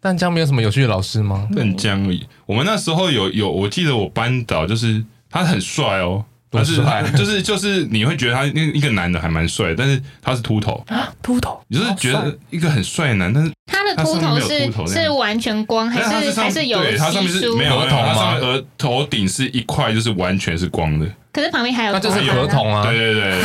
[0.01, 1.49] 淡江没有什么有趣的老师吗？
[1.57, 2.01] 淡江。
[2.47, 6.25] 我们那时候有有，我记得我班导就是他很帅哦。
[6.53, 6.77] 他是
[7.17, 10.85] 就是就是你会觉得他那一个男的还蛮帅，但是他是秃头。
[10.87, 16.79] 啊，秃头，你就是觉得一个很帅的男，但是他的秃头是是完全光还是还是有？
[16.83, 18.15] 对，他上面是没有额头吗？
[18.15, 21.07] 上面额头顶是一块，就是完全是光的。
[21.33, 22.85] 可是旁边还有，那就是合同啊。
[22.85, 23.41] 对对对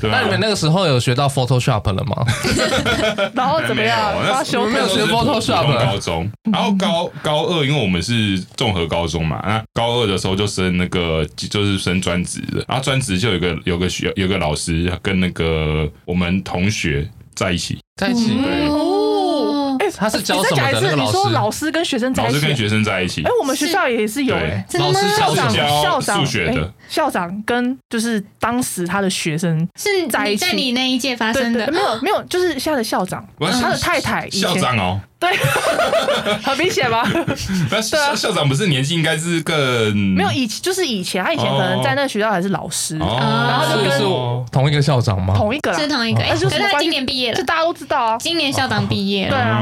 [0.00, 0.10] 对。
[0.10, 2.24] 那你们那个时候有学到 Photoshop 了吗？
[3.34, 4.12] 然后怎么样？
[4.28, 5.66] 那时候没有学 Photoshop。
[5.86, 18.38] 高中，然后高高二，因为我们是综合高中嘛，那高二的时候就升那个就是升专职的，然后专职就有个有个学有个老师跟那个我们同学在一起，在一起。
[19.96, 20.80] 他是教什么的？
[20.80, 21.06] 那个老师？
[21.06, 22.32] 你说老师跟学生在一起？
[22.34, 23.22] 老师跟学生在一起。
[23.22, 31.70] 哎，我们学校也是有哎，老师校长校长数学的校长跟就是当时他的学生是在一起，在你那一届发生的？
[31.70, 35.00] 没有没有，就是现在的校长，他的太太校长哦。
[35.24, 37.02] 对， 很明显吧？
[37.70, 44.00] 那校校长不是年纪应该是更没有以就是以前他以前可能在那个学校还是老师，然后就跟
[44.50, 45.34] 同一个校长吗？
[45.36, 48.18] 同一个是同一个，可是他今年毕业了，这大家都知道啊。
[48.18, 49.60] 今年校长毕业了，对啊，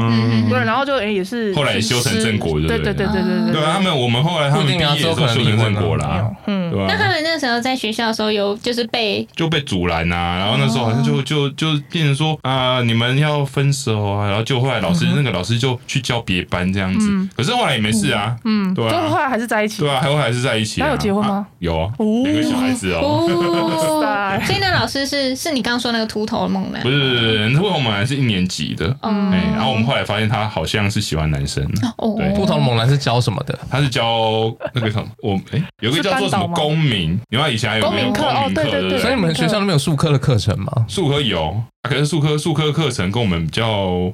[0.49, 3.53] 对，然后就哎也是后来也修成正果，对对对对对对。
[3.53, 6.85] 对啊，他们我们后来他们毕业之后修成正果了，嗯，对吧？
[6.89, 20.81] 那他们那时候在学校的时候有就是被就被阻拦啊，然后那时候好像就就就变成说啊你们要分手啊，然后就后来老师那个老师就去教别班这样子，可是后来也没事啊，嗯，对啊，后来还是在一起，对啊，后来还是在一起。
[20.81, 21.45] 他有结婚吗？
[21.59, 23.27] 有啊，两个小孩子哦。
[24.45, 26.81] 所以那老师是是你刚刚说那个秃头猛男？
[26.81, 31.63] 不是不是，秃头猛男是一年级的，哎，然后我们后来发现他好像是喜欢男生。
[31.97, 33.57] 哦，秃头猛男是教什么的？
[33.69, 38.53] 他是教那个什么，我哎，有个叫做什么公民，你看以前还有没有公民课？
[38.55, 38.99] 对对对。
[38.99, 40.85] 所以你们学校都没有术科的课程吗？
[40.87, 41.63] 术科有。
[41.89, 43.67] 可是数科数科课程跟我们比较，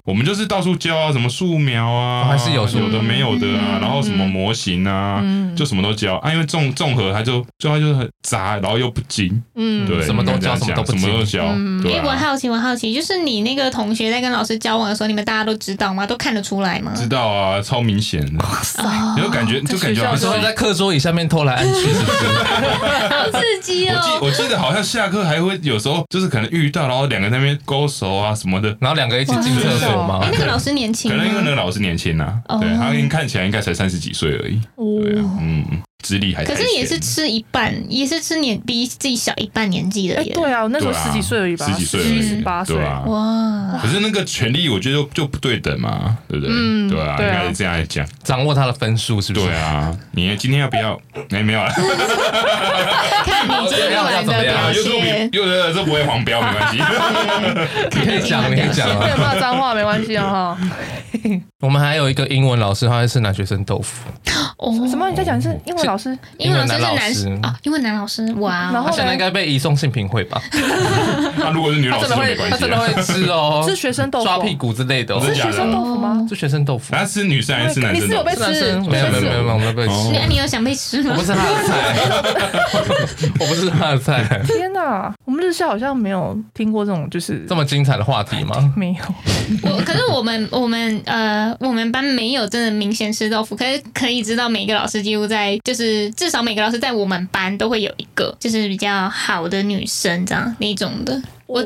[0.04, 5.24] 我们就是到处教啊，什么素描啊，还是有有的没有的啊，然后什么模型啊，
[5.56, 6.32] 就什么都教啊。
[6.32, 11.46] 因为综综合，它就最后就是很杂，然后又不精，嗯，对，什么都教，什么都不精，什么都教。
[11.94, 16.08] 哎，我好奇，我好奇，就是你那个同学在跟老师交往的时候，你们大家都知道吗？
[16.08, 16.92] 都看得出来吗？
[16.96, 18.44] 知道啊，超明显的。
[18.44, 18.84] 哇塞，
[19.22, 22.26] 有感觉就感觉好像在课桌椅下面偷来暗去，是不是？
[23.14, 23.96] 好刺激哦！
[24.22, 28.34] 我记我记得好像下课还会有时候就是可能遇到，然后两个在那边勾手啊。
[28.34, 30.20] 什么的，然后两个一起进厕所吗？
[30.32, 35.66] 那个老师年轻，可能因为那个老师年轻啊，对，他看起来应该才三十几岁而已，对啊，嗯，
[36.02, 46.56] 资历还可是也是吃一半，也是吃年比自己小一半年纪的，对啊，我那时候十几岁而已吧，十几岁而已，十八岁，哇，可是那个权利我觉得就不对等嘛，对不对？
[46.56, 49.48] 嗯，对啊，应该是这样来讲，掌握他的分数是不是？
[49.48, 51.00] 对啊，你今天要不要？
[51.30, 51.70] 没没有了，
[53.26, 56.78] 看你今天玩的表现，又又这不会黄标，没关系，
[57.92, 60.58] 可以讲，可以讲啊，骂脏话没关系啊哈。
[61.60, 64.10] 我们还有一个英文老师，他是男学生豆腐。
[64.58, 65.10] 哦，什么？
[65.10, 66.18] 你在讲是英文老师？
[66.38, 68.70] 英文男老师啊，英文男老师哇！
[68.72, 70.42] 然后现在应该被移送性平会吧？
[71.42, 76.26] 他如果是女老师，没关系，他真的会吃哦，是学生豆腐，抓屁股之类的，是学生豆腐吗？
[76.30, 76.94] 是学生豆腐。
[76.94, 78.04] 他吃女生还是男生？
[78.04, 78.76] 你是有被吃？
[78.82, 79.94] 没有没有没有没有被吃。
[80.14, 81.16] 那你有想被吃吗？
[81.16, 81.96] 我不是他的菜，
[83.40, 84.42] 我不是他的菜。
[84.46, 88.74] 天哪，我们日校好像没有听过这种就是这么精彩的话题吗？
[88.76, 89.70] 没有。
[89.72, 95.79] 我可是我们我们呃我们班没有真的明显吃豆腐，可是可以知道每个老师几乎在就是
[96.12, 101.22] 至少每个老师在我们班都会有一个就是比较好的女生这样那种的。
[101.48, 101.62] 我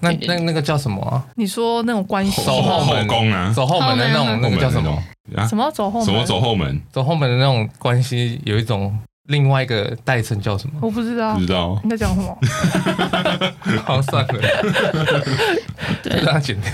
[0.00, 1.22] 那那那个叫什么啊？
[1.36, 5.02] 你说那种关系走后门宫啊，走后门的那种那个叫什么？
[5.48, 6.06] 什么走后门？
[6.06, 6.80] 什么走后门？
[6.90, 8.98] 走后门的那种关系有一种。
[9.28, 10.74] 另外一个代称叫什么？
[10.82, 11.80] 我不知道，不知道。
[11.82, 12.38] 你在讲什么？
[13.82, 14.32] 好，算了，
[16.04, 16.70] 对，让它剪掉。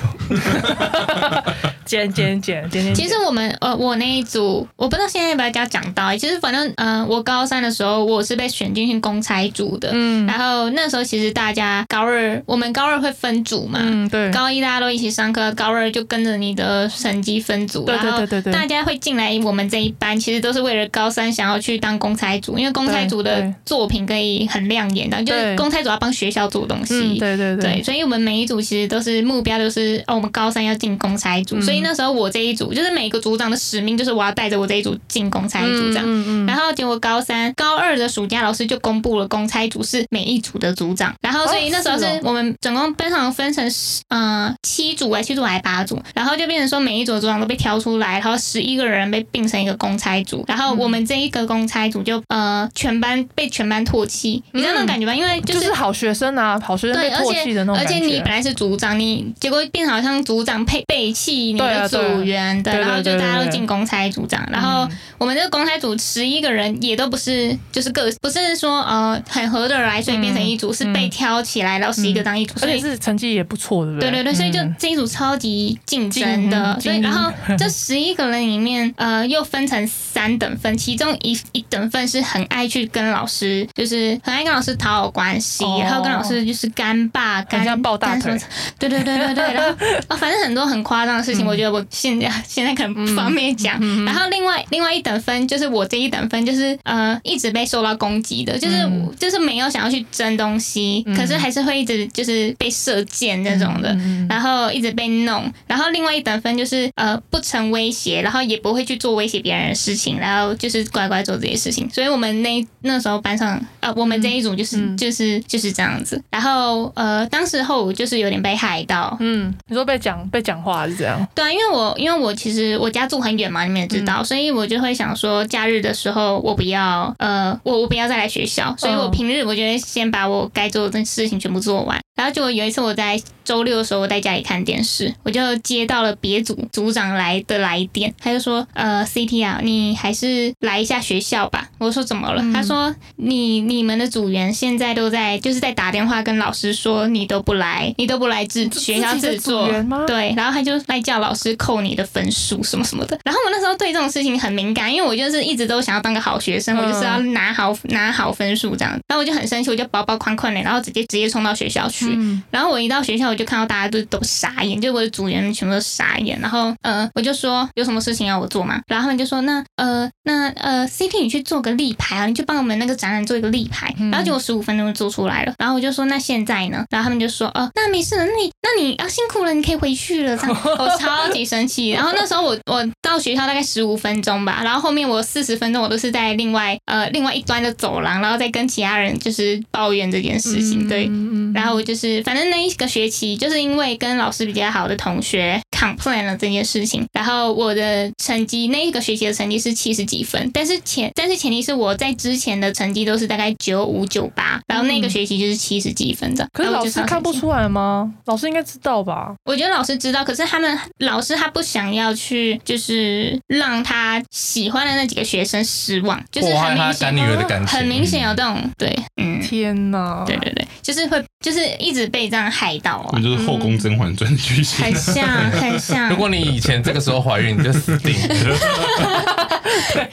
[1.91, 2.95] 剪剪剪剪剪。
[2.95, 6.17] 其实我们呃，我那一组，我不知道现在要不要讲到。
[6.17, 9.91] 其实反正呃，我高三的时候，我是被选进去公差组的。
[9.93, 10.25] 嗯。
[10.27, 13.81] 然后那时候其实大家高二，我们高二会分组嘛。
[13.83, 14.31] 嗯，对。
[14.31, 17.85] 高一大家都一起上课，高二就跟着你的成绩分组。
[17.85, 18.53] 对对对对对。
[18.53, 22.57] 大家会进来我们这一班，其实都是为了高三想要去当公差组。
[22.57, 43.71] 因为公差组的作品可以很亮眼的，就是公差组要帮学校做东西，对对对，所以我们每一组其实都是目标，就是哦，我们高三要进公差组，所以那时候我这一组就是每个组长的使命就是我要带着我这一组进公差组这样，然后结果高三高二的暑假老师就公布了公差组是每一组的组长，然后所以那时候是我们总共班上分成
[44.09, 52.23] 嗯七组哎七组还是八组，然后就变成说每一组的组长都被挑出来，然后十一个人被并成一个公差组，然后我们这一个公差组就。
[52.29, 55.13] 呃，全班被全班唾弃，你知道那种感觉吗？
[55.15, 57.95] 因为就是好学生啊，好学生被唾弃的那种感觉。
[57.95, 64.43] 而且你本来是组长，你结果变成好像组长配背弃你的组员，对，然后就大家都进公差组长。
[64.51, 74.11] 然后我们这个公差组十一个人也都不是，就是个不是说呃很合得来，所以变成一组，是被挑起来，然后十一个当一组，所以是成绩也不错，对不对？
[74.11, 82.21] 对对对，所以就这一组超级竞争的，所以然后这十一个人里面，呃，又分成三等份，其中一一等份是。
[82.31, 88.39] 很爱去跟老师，就是很爱跟老师讨好关系，哦、然后跟老师就是干爸干抱大腿，
[88.79, 89.71] 对对对对对，然后
[90.07, 93.79] 啊， 反正很多很夸张的事情，嗯、我觉得我现在现在可能不方便讲。
[93.81, 105.51] 嗯、然后另外另外一等分就是我这一等分，就是呃一直被受到攻击的，就是、嗯、就是没有想要去争东西，嗯、可是还是会一直就是被射箭那种的，嗯、然后一直被弄。
[105.67, 112.11] 然后另外一等分就是呃不成威胁，然后也不会去做威胁别人的事情，然后就是乖乖做这些事情，所以。
[112.11, 116.21] 我们那那时候班上，呃，我们这一组就是、嗯、就是就是这样子。
[116.29, 119.17] 然后呃，当时候就是有点被害到。
[119.21, 121.25] 嗯，你说被讲被讲话是这样？
[121.33, 131.99] 对因为我因为我其实我家住很远嘛，你们也知道，嗯、所以我就会想说，假日的时候我不要呃，我我不要再来学校，所以我平日我就会先把我该做的事情全部做完。
[132.21, 149.67] 然后就有一次我在周六的时候，我在家里看电视，我就接到了别组组长来的来电，他就说：“呃，CT 啊，你还是来一下学校吧。”我说：“怎么了？”嗯、他说：“你你们的组员现在都在就是在打电话跟老师说你都不来，你都不来自学校自作
[150.07, 153.19] 对，然后他就来叫老师扣你的分数什么什么的。
[153.25, 158.93] 然后我那时候对这种事情很敏感，因为我就是一直都想要当个好学生，我就是要拿好拿好分数这样。
[159.09, 162.10] 然后我就很生气，我就包包框框的，然后直接直接冲到学校去。
[162.17, 166.39] 嗯、然后我一到学校，我就看到大家都都傻眼，就我的组员全部都傻眼。
[166.41, 168.81] 然后呃，我就说有什么事情要我做吗？
[168.87, 173.95] 然后他们就说那呃那呃 CT 你去做个立牌啊，你去帮我们那个展览做一个立牌。
[174.11, 175.53] 然后结果十五分钟就做出来了。
[175.59, 176.85] 然后我就说那现在呢？
[176.91, 180.37] 然后他们就说哦、呃，那没事了，那你那你要、啊、辛苦了，你可以回去了。
[180.37, 181.91] 这样 我超级生气。
[181.91, 190.89] 然后那时候我我到学校大概十五分钟吧，然后后面我四十分钟我都是在另外呃另外一端的走廊，然后再跟其他人就是抱怨这件事情。
[190.89, 191.11] 对，
[191.55, 192.41] 然后我就是反正。
[192.51, 206.45] 那一个学期，就是因为跟老师比较好的同学 complain 了这件事情，然后我的成绩那一个学期的成绩是七十几分，但是前但是前提是我在之前的成绩都是大概九五九八，然后那个学期就是七十几分的。
[206.53, 208.13] 可是老师看不出来吗？
[208.25, 209.33] 老师应该知道吧？
[209.45, 222.51] 我觉得老师知道，可是他们老师他不想要去，就是让他喜欢的那几个学生失望，就是很明显，很明显有这种对，嗯，天哪，对对对，就是会就是一直被这样。
[222.51, 223.11] 害到啊！
[223.15, 226.11] 那就是后宫《甄嬛传》的剧情，很像，很像。
[226.11, 228.29] 如果你以前这个时候怀孕，你就死定了。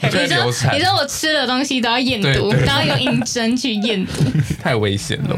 [0.00, 4.22] 你说，你说我吃的东西都要验毒，都要用银针去验毒，
[4.62, 5.36] 太危险了。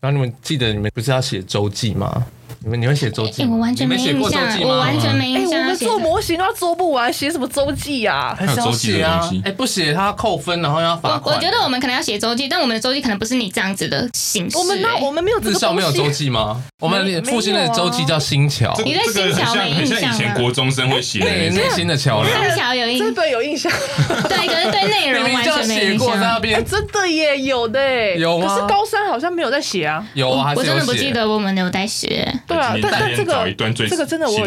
[0.00, 2.24] 然后你们记得，你们不是要写周记吗？
[2.68, 3.46] 你们你会写周记？
[3.46, 5.58] 我完全没印象，我完全没印象。
[5.58, 8.36] 我们做模型都要做不完，写什么周记呀？
[8.38, 9.42] 还有周记的东西。
[9.42, 11.34] 哎，不写他要扣分，然后要罚款。
[11.34, 14.58] 我觉得我们可能要写周记，但我们的周记可能不是你这样子的形式。
[14.58, 16.62] 我们那我们没有日校没有周记吗？
[16.80, 18.74] 我们复兴的周记叫新桥。
[18.84, 19.98] 你对新桥没印象？
[19.98, 22.44] 像以前国中生会写内内心的桥梁。
[22.44, 23.72] 新桥有印象，对有印象。
[24.28, 26.20] 对，可是对内容完全没印象。
[26.20, 27.78] 那边真的耶，有的。
[28.16, 28.46] 有吗？
[28.46, 30.04] 可是高三好像没有在写啊。
[30.12, 32.30] 有啊，我真的不记得我们有在写。
[32.46, 33.32] 对啊，但但这个。
[33.32, 33.98] 找一段最辛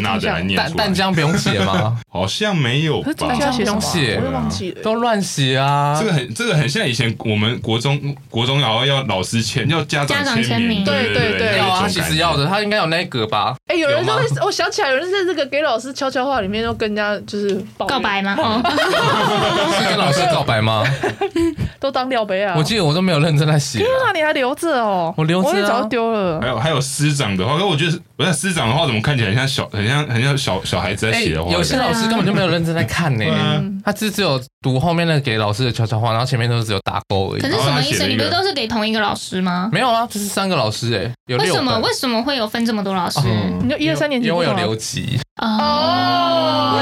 [0.03, 0.69] 辣的来念出来。
[0.75, 1.97] 淡江不用写吗？
[2.11, 3.11] 好像没有吧？
[3.17, 5.97] 淡江不用写，我忘记了，都乱写啊。
[5.99, 10.83] 这个很，这个很像以前我们国中国中，然后要老师签，要家长签名。
[10.83, 13.55] 对对对，要啊，其实要的，他应该有那个吧？
[13.67, 18.35] 哎，有人说，我想起来，有人在这个给老师悄悄话里面，都跟人家就是告白吗？
[19.79, 20.83] 是跟老师告白吗？
[21.79, 22.53] 都当料杯啊！
[22.55, 23.79] 我记得我都没有认真在写。
[23.79, 25.11] 天啊，你还留着哦？
[25.17, 26.39] 我留着，我早就丢了。
[26.39, 31.51] 还有还有师长的话，可我觉得不是师长的话，怎么看起来很像小，很像很像小小孩子在写的话？
[31.51, 33.25] 有些老师根本就没有认真在看呢，
[33.83, 37.41] 他只只有读后面的给老师的悄悄话，然后前面都是只有打勾而已。
[37.41, 38.07] 可是什么意思？
[38.07, 39.69] 你不是都是给同一个老师吗？
[39.71, 41.37] 没有啊，这是三个老师哎，有。
[41.37, 43.19] 为什么为什么会有分这么多老师？
[43.61, 46.77] 你就一二三年级，因为我有留级哦。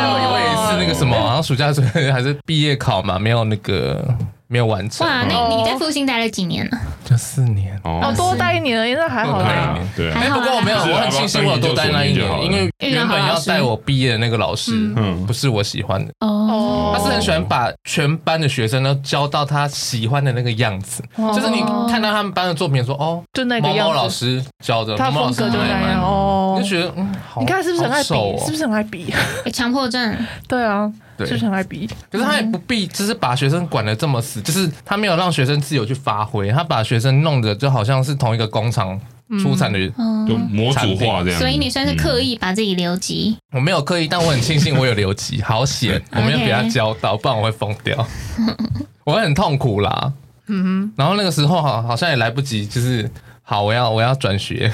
[0.71, 1.67] 是那个什么，然后暑假
[2.11, 4.05] 还是毕业考嘛，没有那个。
[4.51, 5.05] 没有完成。
[5.05, 5.23] 哇！
[5.29, 6.77] 那你在复兴待了几年了？
[7.05, 7.79] 就四年。
[7.83, 9.77] 哦，多待一年而已，那还好啦。
[9.95, 16.11] 对，哎，不过我没有，我很庆幸我有多待那一年，因为原本要带我毕业的那个老师，嗯，不是我喜欢的。
[16.21, 16.95] 哦。
[16.97, 23.83] 他是很喜欢把全班的学生都教到他喜欢的那个样子，就是你看到他们班的作品，说哦，就那个样子。
[23.83, 28.37] 某某老师教的，他风格就那样哦，就觉得嗯，你看是不是很爱比？
[28.45, 29.13] 是不是很爱比？
[29.53, 30.17] 强迫症，
[30.47, 30.91] 对啊。
[31.17, 38.97] 对，是很爱比，可是他也不必，就是把学生管得这么死，就是他没有让学生自由去发挥，他把学生弄得就好像是同一个工厂
[39.41, 39.77] 出产的，
[40.25, 41.37] 就模组化这样。
[41.37, 43.37] 所以你算是刻意把自己留级？
[43.51, 48.07] 我没有刻意，但我很庆幸我有留级，好险 我没有给他教到，不然我会疯掉，
[49.03, 50.13] 我会很痛苦啦。
[50.47, 54.71] 嗯哼，然后那个时候好好像也来不及，就是好，我要我要转学。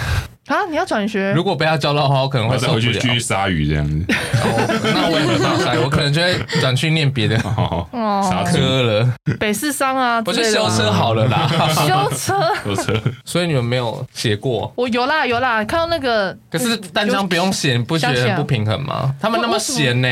[0.48, 0.64] 啊！
[0.70, 1.32] 你要转学？
[1.34, 4.06] 如果被他教到的话，我可能会再回去继续鲨鱼这样子。
[4.08, 9.10] 那我也没办法鲨鱼， 我可能就会转去念别的啥科了。
[9.40, 11.50] 北市商啊，我去修车好了啦。
[11.88, 12.94] 修车，修车。
[13.26, 14.72] 所以你们没有写过？
[14.76, 15.64] 我有啦，有啦。
[15.66, 19.16] 看到那个，可是单张不用写，你不觉得不平衡吗？
[19.20, 20.08] 他们那么闲呢？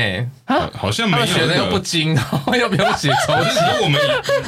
[0.76, 1.26] 好像没有。
[1.28, 3.60] 写的又不精， 然后又不用写周记。
[3.60, 4.02] 然后我们，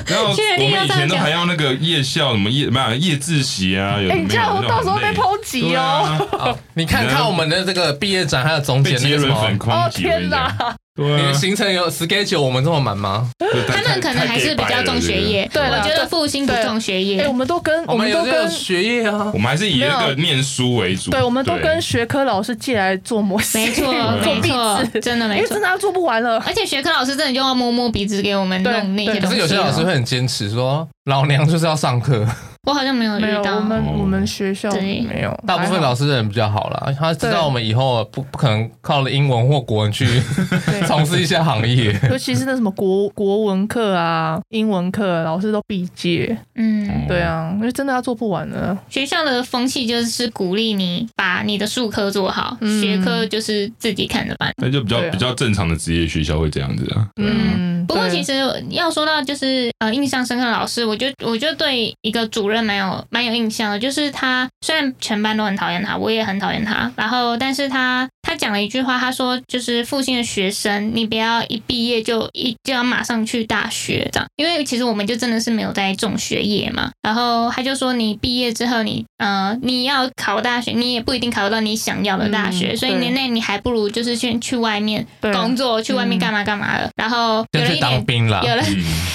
[0.08, 4.02] 然后我们以前都还要那个夜校什么夜，没有夜自习啊？
[4.02, 4.28] 有没有？
[4.28, 5.75] 这样我到时候被抨击。
[5.82, 9.36] 哦，你看看我们的这个毕业展，还有总结那个什么？
[9.68, 10.76] 哦天哪！
[10.96, 13.30] 对啊，你的行程有 schedule 我们这么满吗？
[13.68, 15.46] 他们可能还是比较重学业。
[15.52, 17.22] 对，我觉得复兴不重学业。
[17.22, 21.12] 哎，我们都跟我们都跟学业啊，我们还是以那个念书为主。
[21.12, 23.92] 对，我们都跟学科老师借来做模型，没错，
[24.24, 26.42] 没错，真的没错，真的做不完了。
[26.48, 29.28] 而且学科老师真的就要摸摸鼻子给我们弄那些东西。
[29.28, 32.26] 可是有些老师会很坚持说，老娘就是要上课。
[32.64, 35.32] 我好像没有遇到，我们我们学校没有。
[35.46, 40.04] 大部分老师人比较好啦，他知道我们以后不不可能靠了英文或国文去
[40.88, 46.36] 从事一些行业，尤其是那什么国国文课啊、英文课，老师都必接。
[46.56, 48.76] 嗯，对啊，因为真的要做不完了。
[48.90, 54.52] 学校的风气就是鼓励你把你的术科做好，学科就是自己看着办。
[54.58, 57.08] 那就比较比较正常的职业学校会这样子啊。
[57.18, 58.34] 嗯，不过其实
[58.72, 62.56] 要说到就是呃印象深刻的老师，我我就我就对一个主任。
[62.66, 76.92] 蛮有蛮有印象的，就是他虽然全班都很讨厌他，我也很讨厌他，然后但是他他讲了一句话，他说就是复兴的学生，你不要一毕业就一就要马上去大学这样，因为其实我们就真的是没有在重学业嘛。
[77.04, 86.90] 然后他就说你毕业之后你呃你要考大学，你也不一定考得到你想要的大学，嗯、所以年内你还不如就是先去外面工作，去外面干嘛干嘛的。
[86.96, 88.04] 然后有了一点
[88.44, 88.64] 有了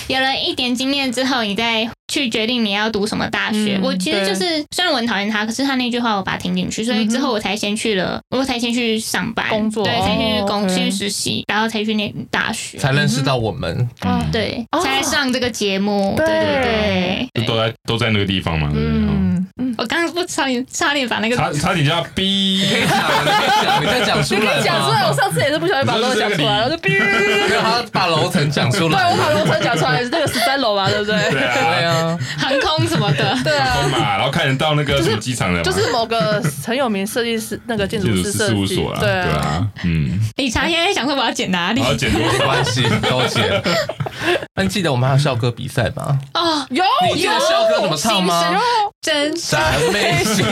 [0.07, 1.91] 有了一点经验之后，你再。
[2.11, 9.49] 去决定你要读什么大学，嗯、我其实就是虽然我很讨厌他，可是他那句话我把它听进去，所以之后我才先去了，我才先去上班。
[9.49, 16.27] 工作，对，才去工，先去实习，然后才去念大学，才认识到我们，嗯，对，才上这个节目，对。
[16.27, 31.17] 对对，都在都在那个地方嘛，嗯嗯，我刚刚不差点差点把那个差差点就要逼，你可以讲，你再讲出来，你讲出来，我上次也是不小心把楼讲出来， 我就逼，因为他把楼层讲出来，对，我把楼层讲出来是那个十三楼嘛，对不对？
[31.31, 32.18] 对啊，对啊。
[32.38, 40.18] 航空什么的， 对啊，然后看得到那个什么机场的，就是某个很有名设计师那个建筑师事务所啊，对啊，嗯。
[40.36, 41.80] 理查现在想说我要剪哪里？
[41.82, 43.62] 要剪多少关系都剪。
[44.55, 46.18] 那你记得我们还有校歌比赛吗？
[46.34, 46.84] 哦，有，
[47.14, 48.59] 你记得校歌怎么唱吗？
[49.01, 49.61] 真闪
[49.92, 50.44] 美心。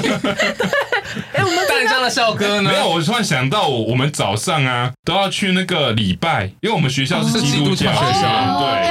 [1.35, 2.71] 哎，我们淡江的校歌呢？
[2.71, 8.89] 没有，我突然想到，我我们早上啊都要去那个礼拜，因为我们学校是基督教学校，对。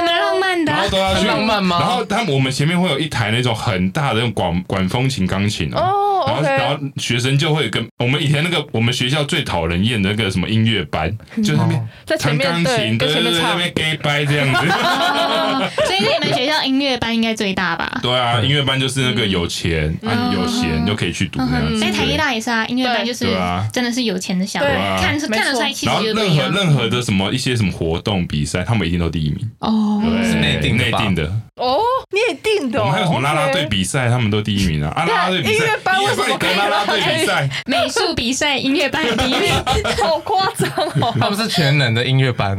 [0.68, 1.78] 然后都要去浪漫吗？
[1.80, 11.88] 然后他们我们前面会有一台那种很大的那种管管风琴钢琴哦，然后然后学生就会跟我们以前那个我们学校最讨人厌的那个什么音乐班，就是那边
[12.18, 14.66] 弹钢琴，对对对，那边 gay 掰这样子。
[15.86, 17.98] 所以你们学校音乐班应该最大吧？
[18.02, 21.80] 对啊，音乐班就是那个有钱啊有闲就可以去读这样子。
[21.80, 23.26] 在台艺大也是啊，音乐班就是
[23.72, 26.50] 真的是有钱的小孩，看看得出来气质就不一样。
[26.52, 30.02] 然后任何任何的什么一些什么活动比赛，他们一定都第一名哦。
[30.04, 30.57] 对。
[30.60, 31.80] 内定内定的哦，
[32.10, 32.80] 你也定的。
[32.80, 34.92] 我们还有什么啦啦队比赛，他们都第一名啊！
[34.94, 37.48] 啊，啦啦队比赛，音乐班为什么可以啦啦队比赛？
[37.66, 39.52] 美术比赛，音乐班第一名，
[40.02, 41.14] 好夸张哦！
[41.20, 42.56] 他们是全能的音乐班，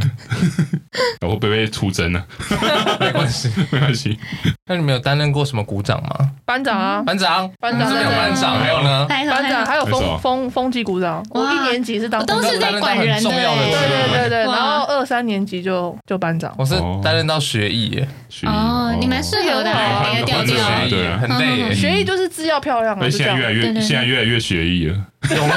[1.21, 2.23] 我会不会出征呢？
[2.99, 4.17] 没关系，没关系。
[4.65, 6.31] 那你们有担任过什么鼓掌吗？
[6.45, 7.89] 班长啊，班长，班长。
[7.91, 9.05] 没有班长，还有呢？
[9.07, 9.85] 班长还有。
[9.85, 11.25] 风风风纪鼓掌。
[11.31, 14.39] 我一年级是当，都是在管人的，对对对对。
[14.39, 18.07] 然后二三年级就就班长，我是担任到学艺耶。
[18.43, 19.73] 哦，你蛮适合的，
[20.11, 20.55] 别调调，
[20.89, 21.73] 对，很累。
[21.73, 24.95] 学艺就是字要漂亮啊，现在越来越，现在越来越学艺了。
[25.35, 25.55] 有吗？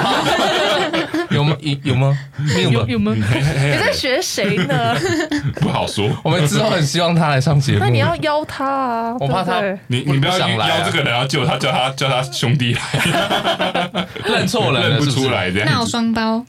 [1.31, 1.57] 有吗？
[1.85, 2.19] 有吗？
[2.61, 3.15] 有有吗？
[3.15, 4.95] 你在学谁呢？
[5.61, 6.11] 不好说。
[6.25, 7.79] 我们之后很希望他来上节目。
[7.79, 9.17] 那你要邀他啊！
[9.21, 10.49] 我怕他，你你不要邀
[10.85, 14.07] 这个人，要救他，叫他叫他兄弟来。
[14.27, 15.69] 认错人认不出来这样。
[15.71, 16.45] 闹双胞。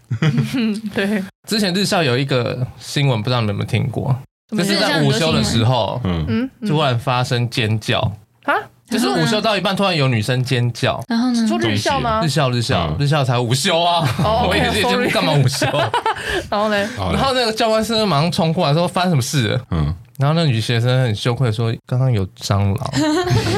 [0.93, 1.23] 对。
[1.47, 4.15] 之前日校有一个新闻，不知道你们有没有听过？
[4.57, 7.99] 就是在午休的时候，嗯，突然发生尖叫
[8.43, 8.53] 啊！
[8.93, 11.01] 就是午休到一半，突然有女生尖叫。
[11.07, 11.47] 然后呢？
[11.47, 12.21] 说日校吗？
[12.23, 14.07] 日校，日校，日校才午休啊！
[14.47, 15.65] 我也是，干嘛午休？
[16.49, 16.77] 然后呢？
[16.97, 19.93] 然后那个教官是马上冲过来说：“发生什么事了？”嗯。
[20.19, 22.77] 然后那女学生很羞愧说：“刚刚有蟑螂。”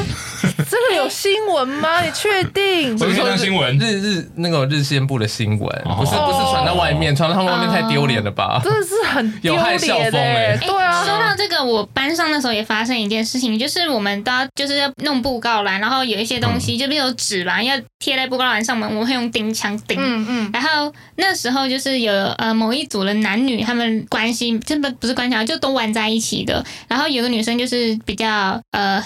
[0.70, 2.00] 这个有新闻吗？
[2.02, 2.96] 你确定？
[2.96, 8.60] 不是说新闻，日日那个日线部的新闻，不是不是传到外面，传到他们外面太丢脸了吧？
[8.64, 10.56] 真的是很有害校风哎。
[10.56, 19.96] 对啊，说到这个，我班上那时候也发生一件事情，就是我们都要就是要弄布告栏，然后有一些东西就比如纸吧，要贴在布告栏上面，我们会用钉枪钉。
[20.00, 20.50] 嗯嗯。
[20.52, 26.64] 然后那时候就是有呃某一组的男女，他们关系真的不是关系，就都玩在一起的。
[26.88, 29.02] 然后有个女生就是比较呃。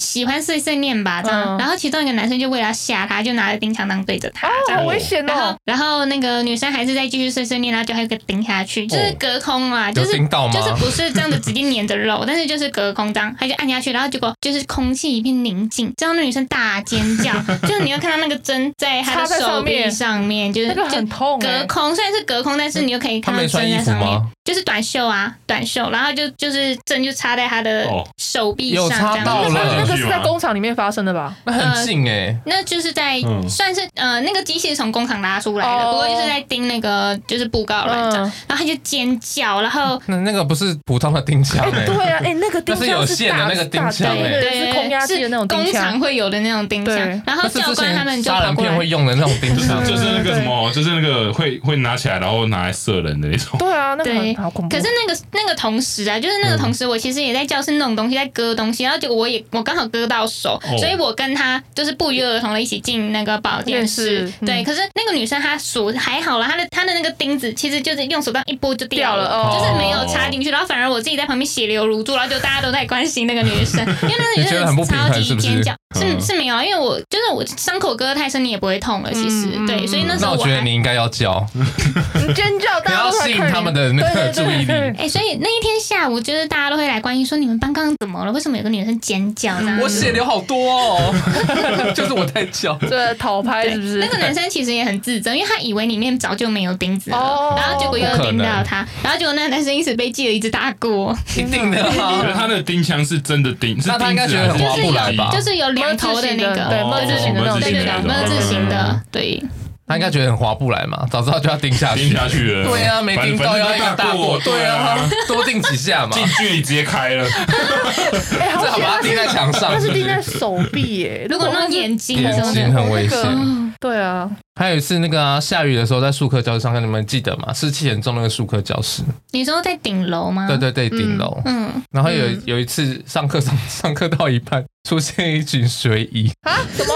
[0.00, 1.56] 喜欢碎碎念吧，这样。
[1.58, 5.54] 然后其中一个男生就为了吓他，就拿着钉枪当对着他，这样好危险哦。
[5.64, 17.32] 然后那个女生还是在继续碎碎念，然后就还有个钉下去，就是隔空嘛，就是就是不是这样子直接粘着肉， 但是就是隔空这样，他就按下去，然后结果就是空气一片宁静，这样那女生大尖叫，
[17.62, 21.38] 就是你会看到那个针在她的手臂上面， 就是很痛。
[21.38, 27.86] 隔空虽然是隔空，但是你又可以看到针在上面，就是短袖啊，短袖，然后就就是针就插在她的
[28.18, 29.26] 手臂上，这样。
[29.52, 31.34] 那个是在工厂里面发生的吧？
[31.44, 53.58] 那很近哎，那就是在算是呃那个机器从工厂拉出来的，不过就是在钉那个就是布告栏这样，然后他就尖叫，然后那那个不是普通的钉枪哎， 对啊，哎那个钉枪 是有线的那个钉枪哎，对，是空压机的那种工厂会有的那种钉枪，然后教官他们就杀人片会用的那种钉 枪，就是那个什么，就是那个会会拿起来然后拿来射人的那种。
[53.58, 54.76] 对啊，那个好恐怖。
[54.76, 64.30] 可是那个那个同时啊，就是那个同时，我其实也在教室弄东西，在割东西，然后结果我也我刚好割到手，所以我跟他就是不约而同的一起进那个保健室。
[64.44, 84.72] 对，可是那个女生她手还好了，她的她的那个钉子其实就是用手这样一拨就掉了，就是没有插进去，然后反而我自己在旁边血流如注，然后就大家都在关心那个女生， 因为那个女生超级尖叫，是是没有，因为我就是我伤口割得太深，你也不会痛了，其实对，所以那时候我觉得你应该要叫，你尖叫，不要吸引他们的那个注意力。
[84.96, 88.30] 哎，所以那一天下午就是大家都会来关心，说你们班刚刚怎么了？
[88.30, 89.56] 为什么有个女生尖叫？
[89.82, 91.14] 我血流好多哦，
[91.92, 93.98] 就是我在叫，对，讨拍是不是？
[93.98, 101.16] 那个男生其实也很自责，因为他以为里面早就没有钉子了，然后结果又钉到他，然后结果那个男生因此被记了一只大锅。
[101.36, 105.30] 一定的，我觉得他的钉枪是真的钉，那他应该觉得很划不来吧？
[105.32, 109.42] 就是有两头的那个，对，么字形的那种，对对对，么字形的，对。
[109.90, 112.68] 他应该觉得很划不来嘛，早知道就要钉下去，钉下去了。
[112.68, 116.12] 对啊，没钉到要一个大过，对啊，多钉几下嘛。
[116.12, 117.24] 近距离直接开了，
[118.38, 121.26] 哎，好把它钉在墙上，那是钉在手臂耶。
[121.28, 123.74] 如果弄眼睛，眼睛很危险。
[123.80, 124.30] 对啊。
[124.60, 127.52] 还有一次那个啊，下雨的时候在术科教室上课，你们记得吗？
[127.52, 129.02] 湿气很重那个术科教室。
[129.32, 130.46] 你说在顶楼吗？
[130.46, 131.40] 对对对，顶楼。
[131.46, 131.68] 嗯。
[131.90, 136.60] 然后有有一次上课上 上课到一半，出现一群水蚁啊？
[136.76, 136.94] 什么？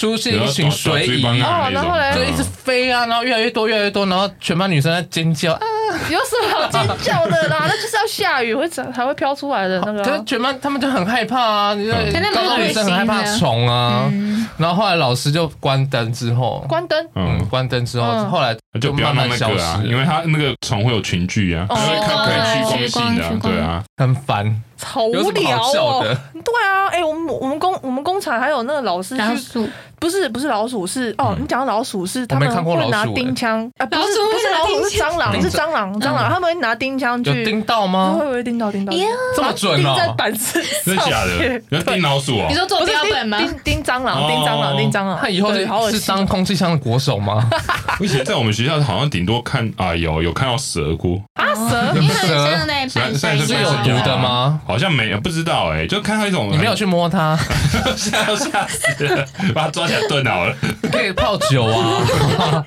[0.00, 5.60] 出现一群水蚁哦，然后嘞，就一直飞啊，然后越来越多，越来越多，然后全班女生在尖叫啊！
[6.08, 7.66] 有什么好尖叫的啦？
[7.68, 10.02] 那就是要下雨会才才会飘出来的那个。
[10.02, 11.74] 可是全班他们就很害怕啊！
[11.74, 14.10] 你看，高中女生很害怕虫啊。
[14.56, 26.02] 然后后来老师就关灯之后，关灯，嗯，关灯之后，后来就慢慢消失，因为他那个虫会有群聚啊，所以看可以趋光性的，对啊，很烦，好无聊哦。
[26.32, 29.68] 对啊，哎，我们我们工我们工厂还有那个老师去。
[30.00, 38.16] 不是不是老鼠，是哦，你讲到老鼠是他们会拿钉枪啊，不是不是老鼠是蟑螂，是蟑螂蟑螂，他们会拿钉枪去钉到吗？
[38.18, 38.92] 会不会钉到钉到？
[39.36, 39.94] 这么准哦！
[39.94, 41.62] 钉在板子，真的假的？
[41.68, 42.46] 要钉老鼠啊？
[42.48, 43.38] 你说做标本吗？
[43.38, 45.18] 钉钉蟑螂，钉蟑螂，钉蟑螂。
[45.20, 45.52] 他以后
[45.90, 47.50] 是当空气枪的国手吗？
[48.00, 54.58] 以前在我们学校好像顶多看啊，有有看到蛇过啊，蛇有蛇 在板上是有毒的吗？
[54.66, 57.36] 好像没有，不知道哎，就看到一种，你没有去摸它，
[57.96, 60.54] 吓吓死，把它抓 炖好了。
[60.90, 62.64] 可以泡酒啊，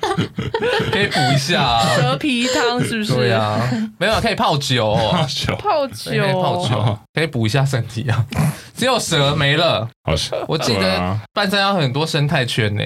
[0.90, 1.96] 可以补一下啊。
[1.96, 3.14] 蛇皮汤是不是？
[3.14, 3.60] 对啊，
[3.98, 8.24] 没有可以泡酒，泡酒，泡酒，泡酒，可以补一下身体啊。
[8.76, 9.88] 只有蛇没了，
[10.48, 12.82] 我记得半山腰很多生态圈呢。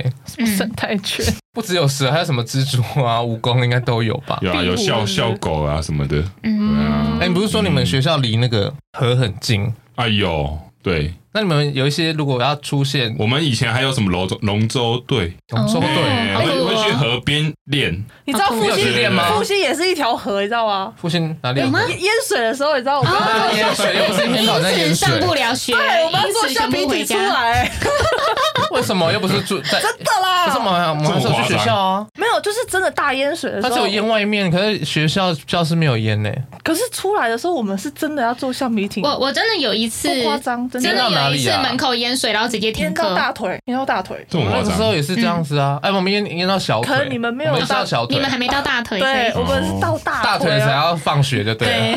[0.56, 1.24] 生态圈
[1.54, 4.38] 不只有蛇，还有什么蜘蛛啊、蜈蚣应该都有吧？
[4.42, 6.22] 有啊，有笑笑狗啊什么的。
[6.42, 9.72] 嗯，哎，你不是说你们学校离那个河很近？
[9.94, 11.12] 哎呦，对。
[11.32, 15.88] 那你们有一些如果要出现，我们以前还有什么龙舟龙舟队，龙舟队
[16.36, 16.67] 会会去
[16.98, 17.92] 河边练。
[18.24, 19.24] 你知道复兴练吗？
[19.32, 20.92] 复兴也是一条河，你知道吗？
[20.96, 21.80] 复兴哪里有吗？
[21.88, 23.12] 淹水的时候，你知道我们
[23.56, 25.72] 淹水，有是天好像淹水，上不了学。
[25.72, 27.70] 对，我们要坐橡皮艇出来。
[28.70, 29.80] 为什么又不是住在？
[29.80, 30.46] 真的啦！
[30.46, 32.06] 可是我们我们还是去学校啊。
[32.16, 36.30] 没有，就是真的大淹水的时候，它只有淹外面，可是学校教室没有淹呢。
[36.62, 39.02] 可是出来的时候，我们是真的要坐橡皮艇。
[39.02, 43.02] 我我真的有一次不夸张，真的有一次门口淹水，然后直接停课。
[43.04, 44.26] 淹到大腿，淹到大腿。
[44.32, 45.78] 我们那个时候也是这样子啊。
[45.82, 46.87] 哎，我们淹淹到小腿。
[46.88, 48.98] 可能你们没有到小腿，你们还没到大腿。
[48.98, 51.94] 对，我们是到大大腿才要放学的，对。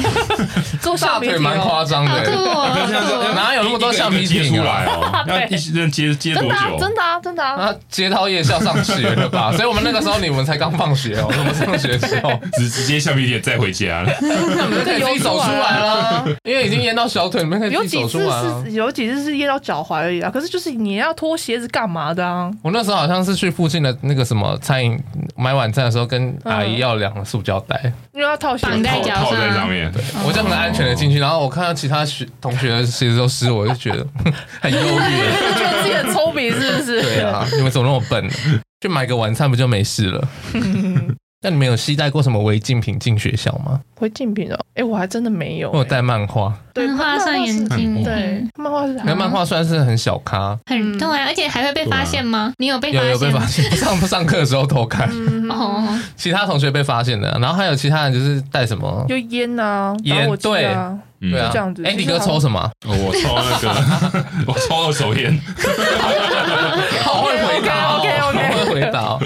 [0.82, 2.12] 坐橡皮艇蛮夸张的。
[3.34, 5.24] 哪有那么多橡皮筋出来哦？
[5.28, 6.78] 要一直接接多久？
[6.80, 7.56] 真的啊，真的啊。
[7.58, 9.52] 那，接到夜夜校上学了吧？
[9.52, 18.26] 所以我们那个时候你们才刚放学哦， 我们上学的时候直直接橡皮筋再回家了，那我们可以自己走出来了，因为已经淹到小腿，你们可以自己走出来。
[18.26, 22.50] 有几次是有几次是淹到脚踝而已啊，可是就是你要脱鞋子干嘛的啊？
[22.64, 24.98] 我那时候好像是去附近的那个什么餐饮
[25.36, 27.78] 买晚餐的时候，跟阿姨要两个塑胶袋，
[28.14, 34.08] 因为要套鞋绑在脚套在上面，对，我就很安全的进去，然后我看到其他学同学的鞋子都湿，我就觉得
[34.62, 37.02] 很忧郁，觉得自己很聪明是不是？
[37.02, 38.30] 对啊，你们怎么那么笨？
[38.80, 40.28] 就买个晚餐不就没事了？
[41.44, 43.82] 那你们有携带过什么违禁品进学校吗？
[44.00, 45.72] 违禁品哦，哎，我还真的没有。
[45.72, 48.94] 我有带漫画，对，画上眼睛，对，漫画是。
[49.04, 52.54] 那漫画算是很小咖，很对，而且还会被发现吗？
[52.60, 53.70] 你有被有有被发现？
[53.76, 55.10] 上不上课的时候偷看
[55.50, 59.04] 哦，其他同学被发现的，然后还有其他人就是带什么？
[59.10, 61.00] 就烟啊，烟对对啊，
[61.52, 61.84] 这样子。
[61.84, 62.70] 哎，你哥抽什么？
[62.86, 65.36] 我抽那个， 我抽二手烟。
[67.04, 69.18] 好会回答，OK OK，好会回答。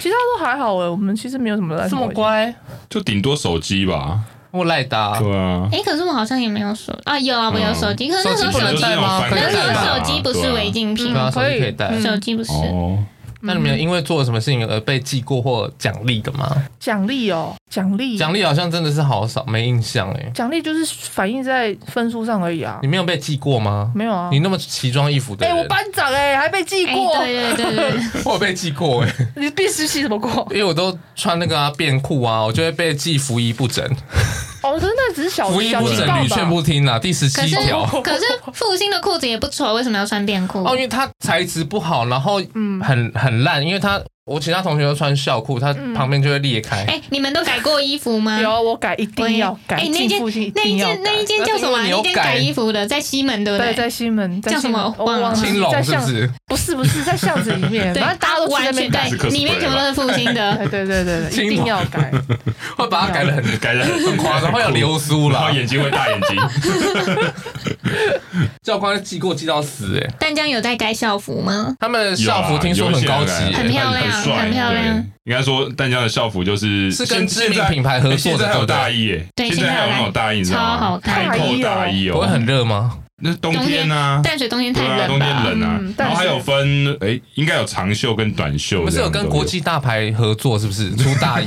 [0.00, 2.54] 其他都还好哎，我们其实没有什么这么乖，
[2.88, 4.20] 就顶多手机吧。
[4.52, 5.68] 我赖打，对啊。
[5.70, 9.22] 哎，可是我好像也没有手啊，有啊，我有手机，可是那时候手机吗？
[9.28, 12.52] 可是手机不是违禁品，可以可以带，手机不是。
[13.46, 16.54] 那你们有因为做了什么事情而被记过或奖励的吗？
[16.80, 20.30] 奖励哦，奖励，奖励好像真的是好少，没印象哎。
[20.34, 22.78] 奖励就是反映在分数上而已啊。
[22.82, 23.90] 你没有被记过吗？
[23.94, 24.28] 没有啊。
[24.30, 27.16] 你那么奇装异服的，哎，我班长哎，还被记过。
[27.18, 29.14] 对对对对， 我有被记过哎。
[29.36, 30.46] 你被实习怎么过？
[30.50, 33.84] 因为我都穿那个啊便裤啊，我就会被记服仪不整。
[34.66, 36.98] 哦，可是那只是小服仪不整，屡劝不听啊。
[36.98, 37.84] 第十七条。
[38.02, 40.64] 可是复兴的裤子也不丑，为什么要穿便裤？
[40.64, 44.00] 哦，因为它材质不好，然后嗯，很很烂，因为它。
[44.26, 46.84] 我其他同学都穿校裤，他旁边就会裂开。
[46.88, 48.38] 哎，你们都改过衣服吗？
[48.42, 49.76] 有，我改，一定要改。
[49.76, 50.20] 哎，那件
[50.52, 51.80] 那一件那一件叫什么？
[51.80, 53.72] 那件改衣服的在西门对不对？
[53.72, 54.92] 在西门叫什么？
[54.98, 55.32] 忘了。
[55.32, 56.30] 青龙是不是？
[56.48, 57.94] 不是不是，在巷子里面。
[57.94, 60.56] 反正大家都完全对，里面全部都是复兴的。
[60.70, 62.10] 对对对对，一定要改。
[62.76, 66.36] 会把它改的很改的很夸张，会有流苏啦，然后眼睛会大眼睛。
[68.64, 70.10] 教官记过记到死哎。
[70.18, 71.76] 淡江有在改校服吗？
[71.78, 74.15] 他们校服听说很高级，很漂亮。
[74.22, 82.98] 很漂亮，应该说淡江的校服就是是跟知名品牌合作的，现在还有大衣耶，对，现在还有那种大衣，超好看，开扣大衣哦，不会很热吗？
[83.22, 85.80] 那冬天啊，淡水冬天太冷，冬天冷啊。
[85.96, 88.84] 然后还有分，哎，应该有长袖跟短袖。
[88.84, 91.46] 不是有跟国际大牌合作，是不是 出大衣？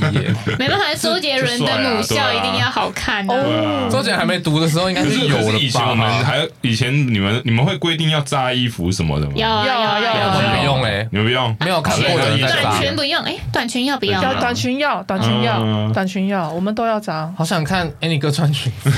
[0.58, 3.88] 没办法，周杰伦的母校一定要好看哦。
[3.88, 5.58] 周杰伦还没读的时候，应该是有了吧？
[5.60, 9.34] 以前我们还以前你们你们会规定要扎衣服什么的吗？
[9.36, 12.36] 要要要，我们不用哎，你们不用，没有看过的。
[12.36, 14.20] 短裙不用哎，短裙要不要？
[14.20, 17.32] 要短裙要，短裙要，短裙要，我们都要扎。
[17.38, 18.90] 好想看 Annie 哥穿裙子。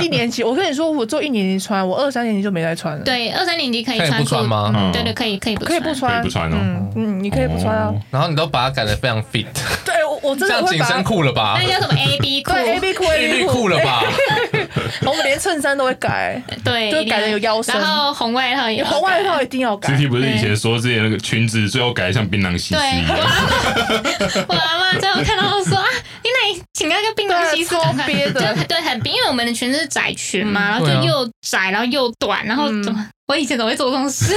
[0.00, 2.30] 一年级，我跟你说，我做一年级穿，我二三年。
[2.30, 3.04] 级就没再穿了。
[3.04, 4.10] 对，二三年级可以穿。
[4.10, 4.90] 可以不穿吗？
[4.92, 6.56] 对对，可以可以不可以不穿，可以不穿哦。
[6.96, 7.92] 嗯，你可以不穿啊。
[8.10, 9.46] 然后你都把它改得非常 fit。
[9.84, 10.68] 对，我我真的会把。
[10.68, 11.58] 像紧身裤了吧？
[11.60, 14.02] 那叫什么 A B 裤？A B 裤，A B 裤了吧？
[15.04, 17.74] 我们连衬衫都会改， 对，就改的有腰身。
[17.78, 19.90] 然后红外套也，红外套一定要改。
[19.90, 23.18] 肢体不是以前说之前那个裙子最后改的像槟榔西施一样。
[24.48, 25.86] 我阿妈最后看到说啊，
[26.22, 27.74] 你那请那个槟榔西施，
[28.06, 33.06] 憋的，对对很冰，因为我们的裙子是窄裙嘛，然后就又窄，然后又短，然后怎么？
[33.28, 34.34] 我以前怎么会做这种事？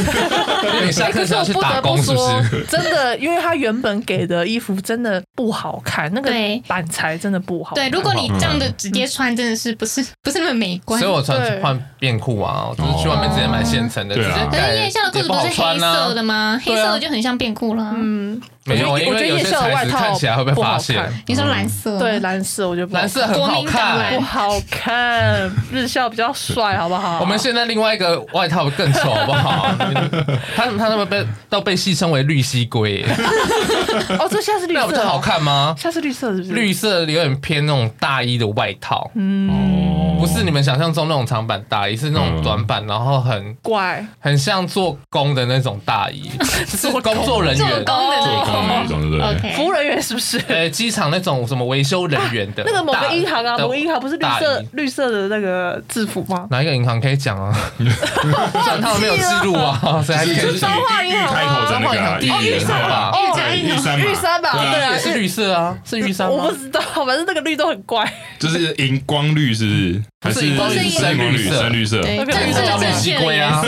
[0.86, 2.18] 你下课是要去打工是不
[2.52, 2.66] 是？
[2.70, 6.30] 真的，因为他原本给的衣服真的不好看，那个
[6.68, 7.74] 板材真的不好。
[7.76, 11.00] 对，如果你这样的直接穿，真的是不是不是那么美观。
[11.00, 14.16] 所以我穿换便裤啊，就是去外面直接买现成的。
[14.16, 16.62] 可是夜校的裤子不是黑色的吗？
[16.64, 17.94] 黑色的就很像便裤了。
[17.96, 18.40] 嗯。
[18.66, 21.04] 没有，我觉得夜校的外套看起来会被发现。
[21.28, 22.00] 你说蓝色？
[22.00, 25.52] 对，蓝色我觉得蓝色很好看，不好看。
[25.72, 27.20] 日校比较帅， 好不好？
[27.20, 29.68] 我们现在另外一个外套更丑，好不好？
[30.56, 33.04] 他他那么被都被戏称为绿西龟。
[34.18, 35.76] 哦，这下是绿色，不是好看吗？
[35.78, 36.54] 下是绿色，是不是？
[36.54, 39.12] 绿色有点偏那种大衣的外套。
[39.16, 46.32] 嗯，不是你们想象中那种长版大衣，是那种短版，然后很怪，很像做工的那种大衣，
[46.68, 48.53] 是工作人员做工的。
[48.68, 49.52] 那种对不对？
[49.56, 50.40] 服务人员是不是？
[50.48, 56.48] 呃，机场那种什么维修人员的，那个某个银行啊，某个银行不是绿色绿色的那个制服吗？
[56.52, 57.54] 哪一个银行可以讲啊？
[57.78, 60.60] 虽然他们没有记录啊， 所以还是可以。
[60.60, 63.12] 彰化银行啊，彰化银行第一个吧？
[63.18, 64.52] 玉山玉山玉山吧？
[64.54, 66.30] 对啊，也是绿色啊，是玉山？
[66.30, 68.12] 我不知道，反正那个绿都很怪。
[68.40, 70.02] 就是荧光绿，是不是？
[70.22, 71.60] 还是深绿色？
[71.60, 72.02] 深绿色？
[72.02, 73.62] 那个绿色叫绿西龟啊。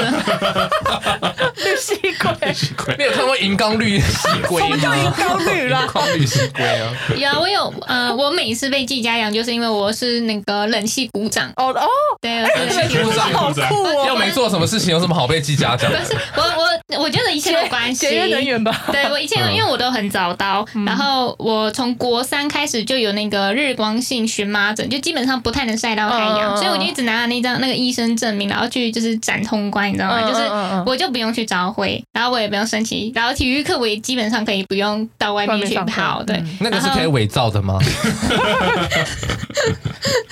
[1.58, 1.96] 绿西
[2.78, 4.62] 龟，你有看过荧光绿西龟？
[4.80, 6.94] 就荧光绿了，荧光绿是龟啊。
[7.16, 11.52] 有我有呃，我每次被记家养，就是因为我是那个冷气鼓掌。
[11.56, 11.88] 哦哦，
[12.22, 14.06] 对，冷气鼓掌好酷哦。
[14.08, 15.92] 又没做什么事情，有什么好被记嘉奖？
[15.92, 18.86] 不是我我我觉得一切有关系，节约能源吧。
[18.92, 30.22] 对我一切，因为我都很早到，然后我从国三开始就有那个日光性荨麻疹，就基本上不太能晒到太阳，所以我就一直拿着那张那个医生证明，然后去就是展通关，你知道吗？
[30.22, 30.42] 就是
[30.86, 36.22] 我就不用去招会，然后我也不用升旗，然后体育课我也基本上可以不用到外面去跑。
[36.24, 37.80] 对，那个是可以伪造的吗？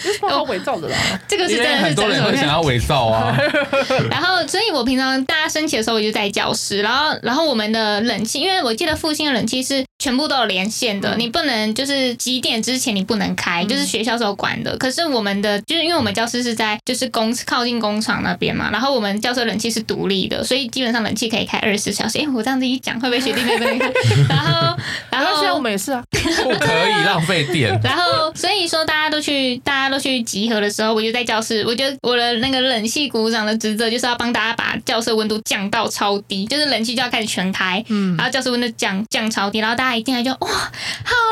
[0.05, 0.97] 有什么好伪造的啦？
[1.27, 3.35] 这个是真的是很多人会想要伪造啊。
[4.11, 6.81] 然后，所以我平常大家升旗的时候，我就在教室。
[6.81, 14.77] 然后，然后我们的冷气，因为我记得复兴的冷气是全部都有连线的，你不能就是几点之前你不能开，就是学校时候管的。
[14.77, 22.19] 可是我们的就是因为我们教室是在就是工靠近工厂那边嘛，然后我们教室冷气是独立的，所以基本上冷气可以开二十四小时。
[22.19, 23.93] 哎，我这样子一讲，会不会学弟妹不能开？
[24.27, 24.77] 然后，
[25.09, 27.71] 然后现在我们也是啊，不可以浪费电。
[27.81, 40.49] 然后，所以说大家都去，大家都去集合的时候，我就在教室，我就我的那个冷气鼓掌的职责就是要帮大家把教室温度降到超低，就是冷气就要开始全开，嗯，然后教室温度降降超低，然后大家一进来就哇，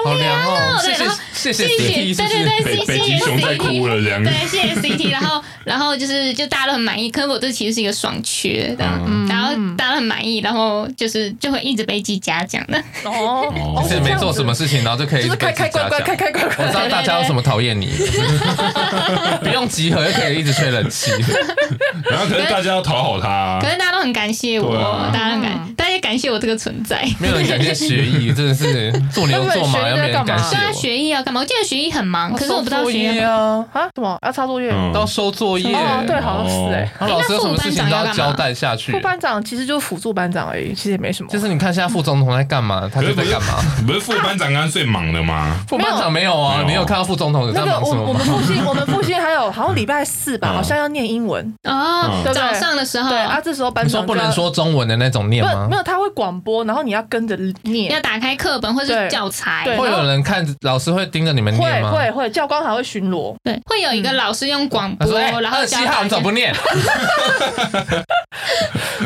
[0.03, 8.83] 好凉哦，对，然后谢谢，对对对，谢谢 CT，对，谢谢 CT，然后然后就是就大家都很满意，可是我这其实是一个爽缺的，
[9.27, 17.87] 然后大家都很满意，然后就是就会一直被记嘉奖的， 哦，其实没做什么事情，然后就可以开开关关开开关关，我知道大家有什么讨厌你，
[19.41, 21.11] 不用集合就可以一直吹冷气，
[22.09, 30.55] 然后可是大家要讨好他，可是大家都很感谢我，大家很感，大家也感谢我这个存在，没有人感谢学艺，真的是做牛做马要没人感谢。
[30.55, 31.41] 对啊，学艺要干嘛？
[31.41, 35.75] 我记得学艺很忙，可是我不知道学艺啊啊什么要抄作业，要收作业，
[36.05, 36.89] 对，好像是哎。
[37.07, 38.91] 老师有什么事情都要交代下去。
[38.91, 41.29] 副班长其实就是辅助班长而已，其实也没什么。
[41.29, 42.89] 就是你看现在副总统在干嘛？
[42.93, 43.59] 他就在干嘛？
[43.87, 45.55] 不是副班长刚刚最忙的吗？
[45.67, 48.05] 副班长没有啊，你有看到副总统在忙什么吗？
[48.07, 53.09] 我们复兴， 我们复兴还有好像礼拜四吧，好像要念英文啊，早上的时候。
[53.09, 55.67] 对啊，这时候班长说不能说中文的那种念吗？
[55.69, 59.65] 没有，他会广播，然后你要跟着念，要打开课本或者是教材。
[59.77, 61.91] 会有人看，老师会盯着你们念吗？
[61.91, 63.35] 会会，教官还会巡逻。
[63.43, 66.53] 对，会有一个老师用广播，然后二七号你怎么不念？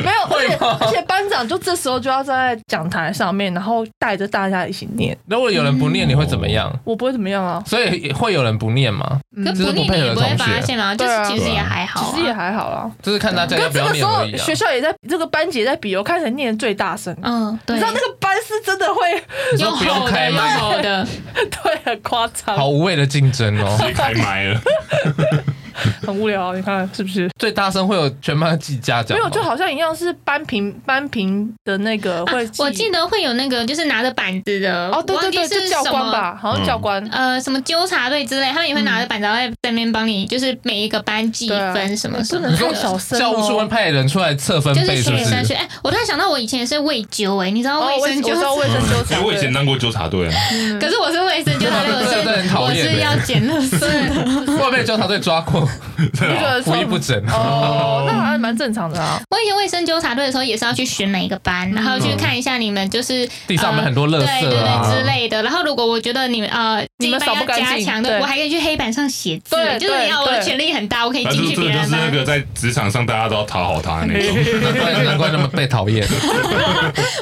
[0.03, 5.17] 没有， 而且而且班长就这时候就要站在讲台上面，然后带着大家一起念。
[5.27, 6.71] 如果有人不念，你会怎么样？
[6.83, 7.61] 我不会怎么样啊。
[7.65, 9.19] 所以会有人不念吗？
[9.47, 10.95] 就是不配合的同学吗？
[10.95, 12.89] 就是其实也还好，其实也还好啦。
[13.01, 14.37] 就是看大家要不要念而已。
[14.37, 17.15] 学校也在这个班级也在比，我看谁念最大声。
[17.21, 17.75] 嗯，对。
[17.75, 19.23] 你知道那个班是真的会
[19.59, 21.07] 用不用开麦的，
[21.63, 22.55] 对，很夸张。
[22.55, 24.61] 好无谓的竞争哦，直接开麦了。
[26.05, 27.29] 很无聊，你看是不是？
[27.37, 29.17] 最大声会有全班记家长？
[29.17, 32.47] 没有，就好像一样是班评班评的那个会。
[32.57, 36.37] 我记得会有那个就是拿着板子的哦，对对对，是教官吧？
[36.41, 37.03] 好像教官。
[37.11, 42.47] 呃，什么纠察队之类，他们也会拿着板子在在那边帮你，就是每一个班记分什么什么。
[42.47, 45.53] 你说小声，教务处会派人出来测分贝，是不是？
[45.53, 48.29] 哎，我突然想到，我以前也是卫纠哎，你知道卫生纠？
[48.29, 49.21] 我知道卫生纠察。
[49.21, 50.33] 我以前当过纠察队啊。
[50.79, 51.93] 可是我是卫生纠察队，
[52.55, 54.53] 我是要捡垃圾的。
[54.63, 55.64] 我被纠察队抓过。
[56.65, 59.19] 不一不整哦， 那还蛮正常的啊。
[59.29, 65.41] 我以前卫生纠察队的时候也是要去选每一个班，然后去看一下你们就是地上有很多垃圾对对之类的。
[65.43, 71.89] 然后如果我觉得你们呃你们要加强的，我还可以去黑板上写字，就是你要我的权力很大，我可以进去别人班。
[71.89, 76.07] 就是那个在职场上大家都要讨好他那种，难 怪难怪那么被讨厌。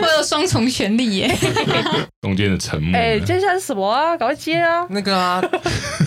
[0.01, 1.36] 我有双重权利耶。
[2.21, 2.97] 中间的沉默。
[2.97, 4.15] 哎，接下来是什么啊？
[4.15, 4.86] 赶快接啊！
[4.89, 5.43] 那个啊，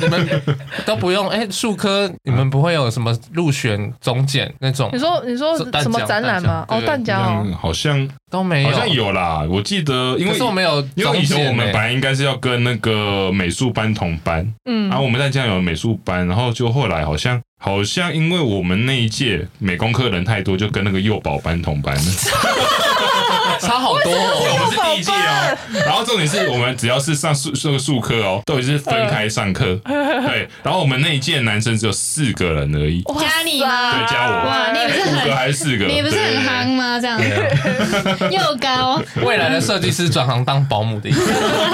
[0.01, 0.43] 你们
[0.87, 4.89] 都不用哎，术科你们不会有什么入选总检那种？
[4.93, 6.65] 你说你说什么展览吗？
[6.69, 9.45] 哦，淡江哦，好像都没有，好像有啦。
[9.51, 22.03] 我记得，因为我没有，因为以前我们本来应该是要跟那个美术班同班，嗯，然后我们在家有美术班，然后就后来好像好像因为我们那一届美工科人太多，就跟那个幼保班同班了。
[23.67, 25.57] 差好多哦，我们是第一届哦。
[25.85, 29.79] 然后重点是我们只要是上数这个数科哦，都是分开上课。
[29.85, 33.03] 对，然后我们那一届男生只有四个人而已。
[33.19, 33.93] 加你吗？
[33.93, 34.33] 对，加我。
[34.47, 35.87] 哇，你不是五个还是四个？
[35.87, 37.01] 你不是很夯吗？
[37.01, 37.27] 这样子
[38.31, 41.33] 又高，未来的设计师转行当保姆的意思。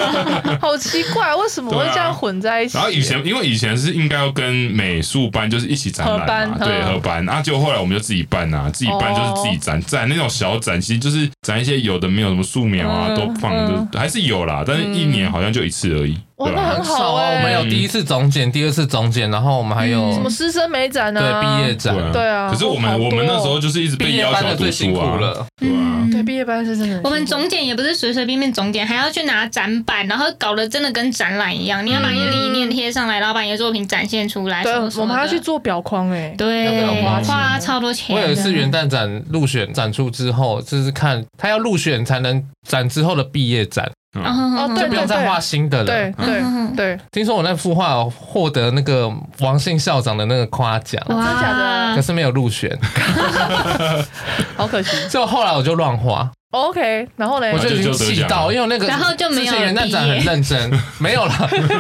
[0.61, 2.79] 好奇怪，为什么会这样混在一起？
[2.79, 7.25] 然后以前因为以前是应该要跟美术班就是一起展览嘛，对，合班。
[7.27, 11.82] 然后就后来我们就自己办啊，自己办就是自己展展那种小展，其实就是展一些。
[11.83, 16.17] 有的没有什么素描啊，都放的还是有啦，但是一年好像就一次而已。
[16.43, 17.37] 哇，那很好哎。
[17.37, 21.21] 我们有第一次总检，第二次总检，然后我们还有什么师生美展呢？
[21.21, 22.51] 对，毕业展，对啊。
[22.51, 25.19] 可是我们我们那时候就是一直被要求读书啊，
[25.59, 27.01] 对啊，对，毕业班是真的。
[27.05, 34.63] 我们总检也不是随随便便总检，还要去拿展板，然后搞得真的跟展览一样，你要把你的理念贴上来，然后把你的作品展现出来。
[34.63, 36.85] 对，我们还要去做表框哎，对，
[37.25, 38.17] 花超多钱。
[38.17, 43.91] 我有一次元旦展入选展出之后，就是看他要入选才能展之后的毕业展。
[44.15, 45.85] 哦，对，不用再画新的了。
[45.85, 46.43] 对对
[46.77, 49.11] 对，听说我那幅画获得那个
[49.41, 51.97] 王姓校长的那个夸奖，真的假的？
[51.97, 52.79] 可是没有入选，
[54.57, 54.97] 好可惜。
[55.09, 56.31] 所以后来我就乱画。
[56.51, 57.51] OK，然后呢？
[57.55, 61.33] 我就已经气到，因为那个然后就没有元旦展很认真， 没有了。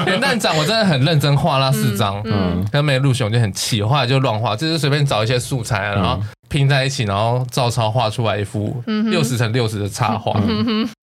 [0.06, 3.82] 元旦展我真的很认真画那四张，嗯，但没入选，我就很气。
[3.82, 6.18] 后来就乱画，就是随便找一些素材，然后。
[6.52, 10.38] 拼在一起，然后照抄画出来一幅六十乘六十的插画。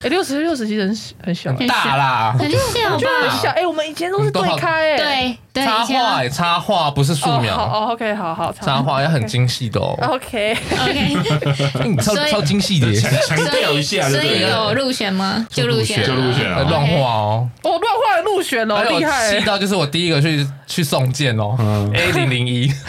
[0.06, 2.58] 哎，六十六十其实很很小，很大啦，很小
[2.92, 3.00] 吧？
[3.24, 3.50] 很小。
[3.50, 7.56] 哎，我们以前都是对开，哎，对，插画，哎，插画不是素描。
[7.56, 8.54] 哦，OK，好好。
[8.62, 9.98] 插画要很精细的哦。
[10.02, 12.94] OK，OK， 超超精细的，
[13.28, 14.08] 强调一下。
[14.08, 15.48] 所以有入选吗？
[15.50, 16.64] 就入选，就入选了。
[16.66, 19.32] 乱画哦，哦，乱画也入选哦，厉害。
[19.32, 21.58] 气到就是我第一个去去送件哦
[21.96, 22.72] ，A 零零一。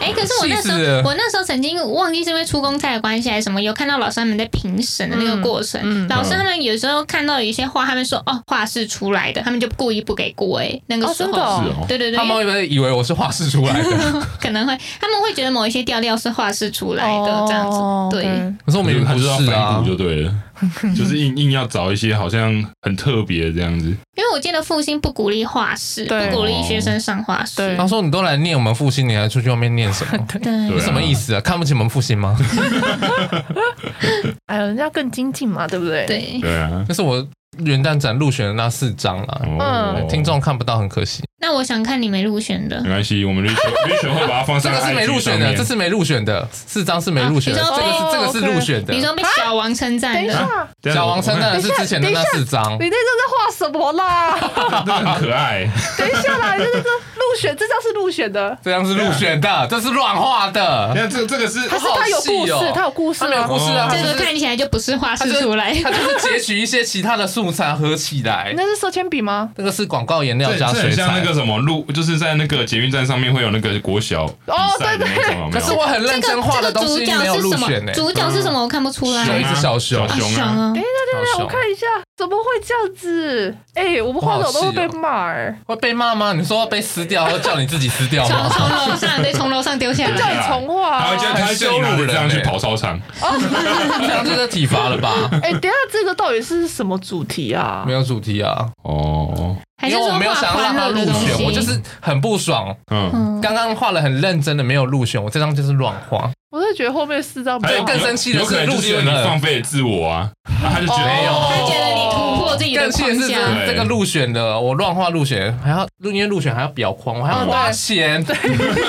[0.00, 1.72] 哎，可是我那时候我那时候曾经。
[1.92, 5.80] 忘记是因为出公差的关系还是什么，有看到老师他们在评审的那个过程。
[5.82, 10.58] 嗯嗯、老师他们有时候看到有一些画，他们说哦，画室出来的，他们就故意不给过。
[10.58, 13.88] 哎，那个时候，哦哦、对对对，他们会以为我是画室出来的，
[14.40, 17.76] 可能会，他们会觉得某一些调调是画室出来的这样子。
[17.78, 18.24] 哦、对，
[18.64, 20.34] 可是我们不是啊，就对了。
[20.96, 27.76] 就是硬硬要找一些好像很特别这样子，因为我记得复兴不鼓励画室，不鼓励学生上画室。
[27.76, 30.26] 他说：“你都来念我们复兴，你还出去外面念什么？
[30.40, 31.40] 对，什么意思啊？
[31.40, 32.36] 看不起我们复兴吗？”
[34.46, 36.06] 哎呦，人家更精进嘛，对不对？
[36.06, 37.26] 对对啊，但是我
[37.58, 41.22] 元旦展入选的那四张了，嗯，听众看不到，很可惜。
[41.42, 43.56] 那我想看你没入选的，没关系，我们入选
[43.90, 44.72] 入选会把它放上。
[44.72, 48.94] 这个是没入选的，这是没入选的，四张是没入选的，这个是这个是入选的。
[48.94, 50.32] 你说被小王称赞的，
[50.80, 52.74] 等一下，小王称赞的是之前的那四张。
[52.74, 54.30] 你在这在画什么啦？
[54.86, 55.68] 很可爱。
[55.98, 60.92] 等一下啦， 这这入选，这张是入选的，这张是入选的，这是乱画的。
[60.94, 63.90] 你看这这个是，它是它有故事，它有故事，它有故事啊。
[63.92, 68.54] 这个看起来就不是画室出来，它就是截取一些其他的素材合起来。
[68.56, 69.50] 那是色铅笔吗？
[69.56, 72.22] 这个是广告颜料加水彩，像那个什么路就是。
[72.22, 77.92] 在那个捷运站上面会有那个国小哦，对对，可是我很认真画的东西没有入选呢。
[77.92, 78.62] 主角是什么？
[78.62, 79.26] 我看不出来。
[79.26, 80.70] 有一只小熊，小熊啊！
[80.72, 83.52] 等一下，等一下，我看一下，怎么会这样子？
[83.74, 86.32] 哎，我们画手都会被骂哎，会被骂吗？
[86.32, 88.48] 你说被撕掉，或叫你自己撕掉吗？
[88.52, 95.10] 从楼上，对，从楼上丢下来，叫你重画，他会叫他羞辱人，这样去跑操场， 这样就是体罚了吧？
[95.42, 97.82] 哎，等下这个到底是什么主题啊？
[97.84, 99.56] 没有主题啊，哦。
[99.88, 102.74] 因为我没有想要让他入选，我就是很不爽。
[102.90, 106.30] 嗯，刚刚画了很认真的，没有入选，我这张就是乱画。
[106.50, 110.30] 我是觉得后面四张，还有更生气的是入选了，放飞自我啊！
[110.62, 113.66] 他就觉得没有，他觉得你突破自己的框架。
[113.66, 118.36] 这个入选的，我乱画入选，还要因为入选还要裱框，我还要花钱，对，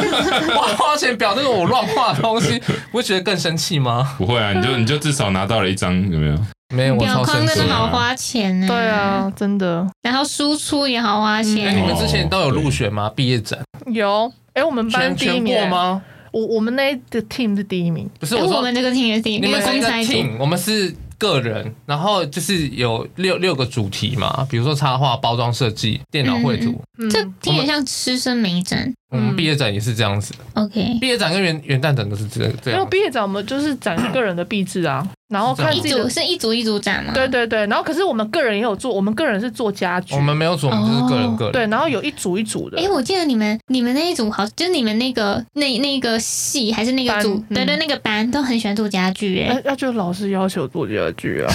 [0.54, 4.14] 花花钱裱这个我乱画的东西，不会觉得更生气吗？
[4.18, 6.38] 不会啊，你就你就至少拿到了一张，有没有？
[6.74, 8.68] 没有，表框真的好花钱呢。
[8.68, 9.88] 对啊，真的。
[10.02, 11.76] 然后输出也好花钱。
[11.76, 13.12] 你们之前都有入选吗？
[13.16, 14.32] 毕业展有。
[14.54, 16.02] 哎，我们班第一名吗？
[16.32, 18.10] 我我们那个 team 是第一名。
[18.20, 19.50] 不是，我们这个 team 是第一名。
[19.50, 21.74] 你们是一个 team，我们是个人。
[21.86, 26.80] 然后就是有六六个主题嘛，比如说插画、包装设计、电脑绘图。
[27.10, 28.92] 这听起来像师生美展。
[29.10, 30.34] 我们毕业展也是这样子。
[30.56, 30.98] OK。
[31.00, 32.80] 毕业展跟元元旦展都是这这样。
[32.80, 35.08] 因为毕业展我们就是展个人的壁纸啊。
[35.34, 37.12] 然后看一组是一组一组展吗？
[37.14, 41.52] 对对对，然后可是我们个人也有做，我们个人是做家具，我们没有做，我们就是个人个人。
[41.52, 42.80] 对，然后有一组一组的。
[42.80, 51.52] 哎，我记得你们你们那一组好，就是你们那个那那个系还是那个组，对对，那个班都很喜欢做家具，哎，那就老师要求做家具啊。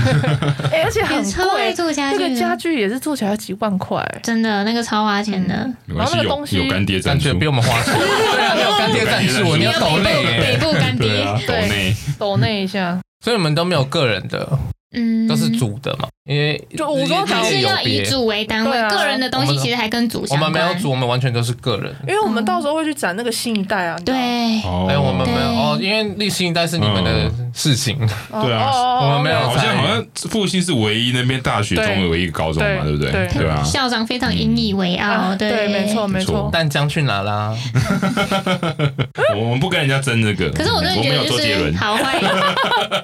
[0.72, 5.54] 哎，而且很贵，做家具，那个家具也是做起来几万块，真的那个超花钱的。
[5.86, 7.92] 然后那个东西有干爹赞助，比我们花钱。
[7.94, 12.98] 对啊，有干爹赞助，你要抖内，北部干爹，抖内，抖内一下。
[13.20, 14.58] 所以你们都没有个人的，
[14.92, 16.08] 嗯，都是组的嘛。
[16.30, 20.48] 因为就我说还是要以组为单位，个人的东西其实还跟组相关。
[20.48, 21.92] 我们没有组，我们完全都是个人。
[22.06, 23.98] 因为我们到时候会去展那个新一代啊。
[24.04, 27.98] 对，哎，我们没有哦，因为立新一代是你们的事情。
[28.30, 28.70] 对啊，
[29.02, 29.40] 我们没有。
[29.40, 33.10] 好像好像复兴是唯一那边大学中的唯一一个高中嘛，对不对？
[33.36, 33.60] 对啊。
[33.64, 36.48] 校长非常引以为傲，对，没错没错。
[36.52, 37.52] 但将去哪啦？
[39.36, 40.48] 我们不跟人家争这个。
[40.50, 42.20] 可是我真的觉得就是好坏，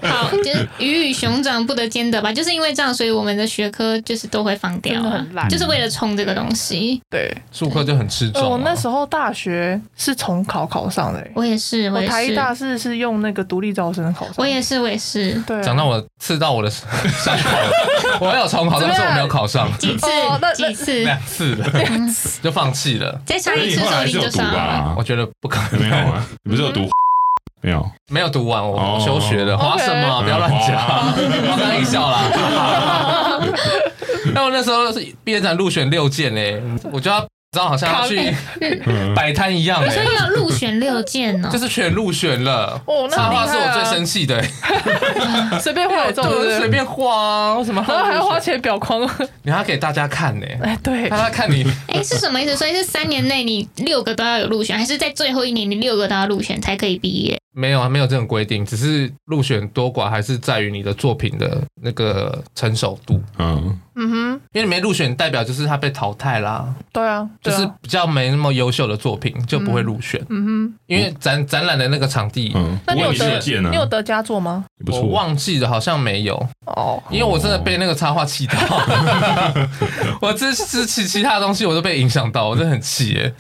[0.04, 2.32] 好就是鱼与熊掌不得兼得吧？
[2.32, 3.15] 就是因为这样，所以。
[3.16, 7.00] 我们的学科就是都会放掉，很烂，就是为了冲这个东西。
[7.10, 8.50] 对，数科就很吃重。
[8.50, 14.34] 我那时候大学是重考考上的，我也是，我台大是是用那个独立招生考上。
[14.36, 15.32] 我也是，我也是。
[15.46, 17.50] 对，讲到我刺到我的伤口，
[18.26, 19.70] 我有重考，但是我没有考上。
[19.78, 20.06] 几次？
[20.54, 21.04] 几次？
[21.04, 21.66] 两次了，
[22.42, 23.20] 就 放弃了。
[23.24, 24.94] 再差一次说不定就上了。
[24.96, 25.80] 我觉得不可能。
[25.80, 26.88] 没有啊，你不是有读？
[27.66, 29.58] 没有，没有读完，我休学了。
[29.58, 30.22] 花什么？
[30.22, 33.42] 不要乱讲，我开玩笑啦。
[34.32, 36.62] 那我那时候是毕业展入选六件诶，
[36.92, 37.26] 我就要。
[37.52, 38.36] 知道好像要去
[39.14, 42.78] 摆摊一样，所以要入选六件呢，就是全入选了。
[42.84, 44.44] 哦，插画是我最生气的，
[45.58, 47.82] 随便画这种，随便画，为什么？
[47.88, 49.00] 然后还要花钱裱框，
[49.42, 50.46] 你还要给大家看呢？
[50.62, 52.54] 哎，对，大家看你，哎，是什么意思？
[52.54, 57.40] 所以是三年内你六个都要有入选，还是在最后一年你六个都要入选才可以毕业？
[57.59, 63.18] 没有啊，没有这种规定，只是入选多寡还是在于你的作品的那个成熟度。
[63.38, 66.74] 嗯嗯哼，因为你没入选，代表就是他被淘汰啦。
[66.92, 70.22] 对啊，就是比较没那么优秀的作品就不会入选。
[70.28, 72.52] 嗯哼，因为展展览的那个场地，
[72.86, 73.40] 那你有得
[73.70, 74.66] 你有得佳作吗？
[74.92, 76.36] 我忘记了，好像没有。
[76.66, 78.54] 哦，因为我真的被那个插画气到，
[80.20, 83.34] 我支持其其他东西我都被影响到，我真的很气耶。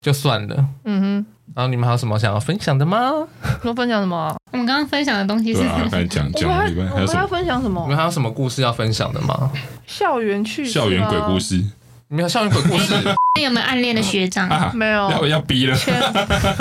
[0.00, 0.64] 就算了。
[0.84, 1.26] 嗯哼。
[1.54, 3.26] 然后你们还有什么想要分享的吗？
[3.64, 4.36] 要分享什么？
[4.52, 5.88] 我们刚刚分享的东西是 什么？
[5.90, 7.80] 讲讲讲，我们要分享什么？
[7.82, 9.50] 你们还有什么故事要分享的吗？
[9.86, 11.62] 校园趣事，校园鬼故事。
[12.08, 12.94] 你们有校园鬼故事。
[13.36, 14.48] 你有没有暗恋的学长？
[14.76, 15.10] 没有。
[15.10, 15.76] 要要逼了。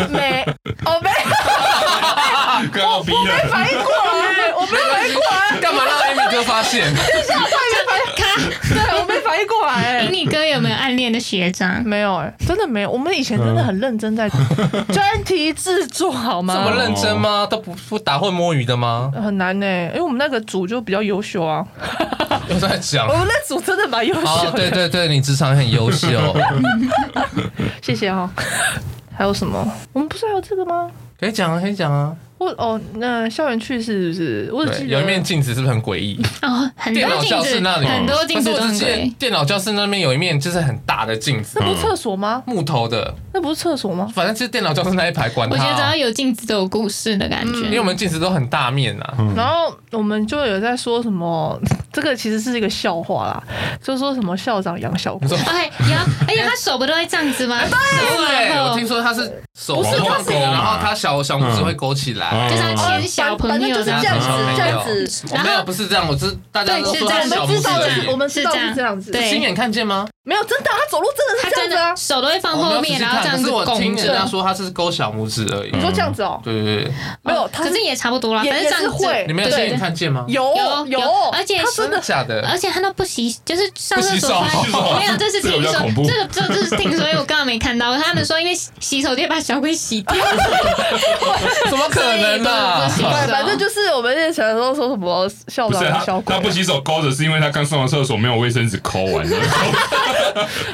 [0.09, 0.43] 没。
[0.85, 1.09] 哦没。
[2.81, 3.11] 我我没
[3.49, 5.59] 反应过来，我没反应过来。
[5.61, 6.91] 干嘛让艾米哥发现？
[6.95, 7.03] 对，
[8.99, 9.73] 我没反应过来。
[9.99, 11.83] 哎，你哥有没有暗恋的学长？
[11.83, 12.89] 没有哎，真的没有。
[12.89, 14.29] 我们以前真的很认真在
[14.93, 16.55] 专题制作，好吗？
[16.55, 17.45] 这么认真吗？
[17.45, 19.11] 都不不打混摸鱼的吗？
[19.13, 21.65] 很难呢，因为我们那个组就比较优秀啊。
[22.47, 24.51] 又在讲，我们那组真的蛮优秀。
[24.55, 26.07] 对对对，你职场很优秀。
[27.83, 28.29] 谢谢哈。
[29.17, 29.69] 还有什么？
[29.91, 30.89] 我们不是还有这个吗？
[31.19, 32.15] 可以讲啊，可以讲啊。
[32.37, 34.49] 我哦，那校园趣事是不是？
[34.53, 36.21] 我只记得有一面镜子，是不是很诡异？
[36.41, 38.51] 哦，很多教室那里很多镜子。
[38.51, 41.57] 我只记得电脑教室那边有一面就是很大的镜子。
[41.59, 42.43] 那不是厕所吗？
[42.45, 43.13] 木头的。
[43.33, 44.11] 那不是厕所吗？
[44.13, 45.49] 反正就是电脑教室那一排关。
[45.49, 49.13] 我觉得只要有镜子都有故事的感觉，因为我们镜子都很大面啊。
[49.35, 51.57] 然后我们就有在说什么，
[51.93, 53.43] 这个其实是一个笑话啦，
[53.81, 55.37] 就说什么校长养小鬼。
[55.47, 57.59] 哎，有，而且他手不都会这样子吗？
[57.61, 65.25] 对，我听说他是手往后勾，然后他小小拇指会勾起来，就是他小朋友就是这样子，这样子。
[65.43, 69.11] 没有，不是这样，我是大家都说他小拇指，我们知道是这样子。
[69.11, 70.07] 对，亲眼看见吗？
[70.23, 73.71] 没有，真的，他走路真的是这样子啊，手都会放后面，然后这样子拱着。
[73.71, 75.71] 我听人家说他是勾小拇指而已。
[75.71, 76.41] 你说这样子哦？
[76.43, 79.25] 对对对，没有，可是也差不多啦，反正这样会。
[79.27, 80.25] 你们有亲眼看见吗？
[80.27, 80.43] 有
[80.87, 80.99] 有，
[81.31, 84.41] 而且他真的假的，而且他都不洗，就是上厕所
[84.99, 85.71] 没有，这是听说，
[86.07, 87.95] 这个这这是听说，因为我刚刚没看到。
[87.95, 90.15] 他们说因为洗手间把小鬼洗掉，
[91.69, 92.89] 怎么可能呢？
[93.27, 99.25] 反正就是我们那时候说什么校长小鬼，他不洗手勾着是因为他刚上完厕所没有卫生纸抠完。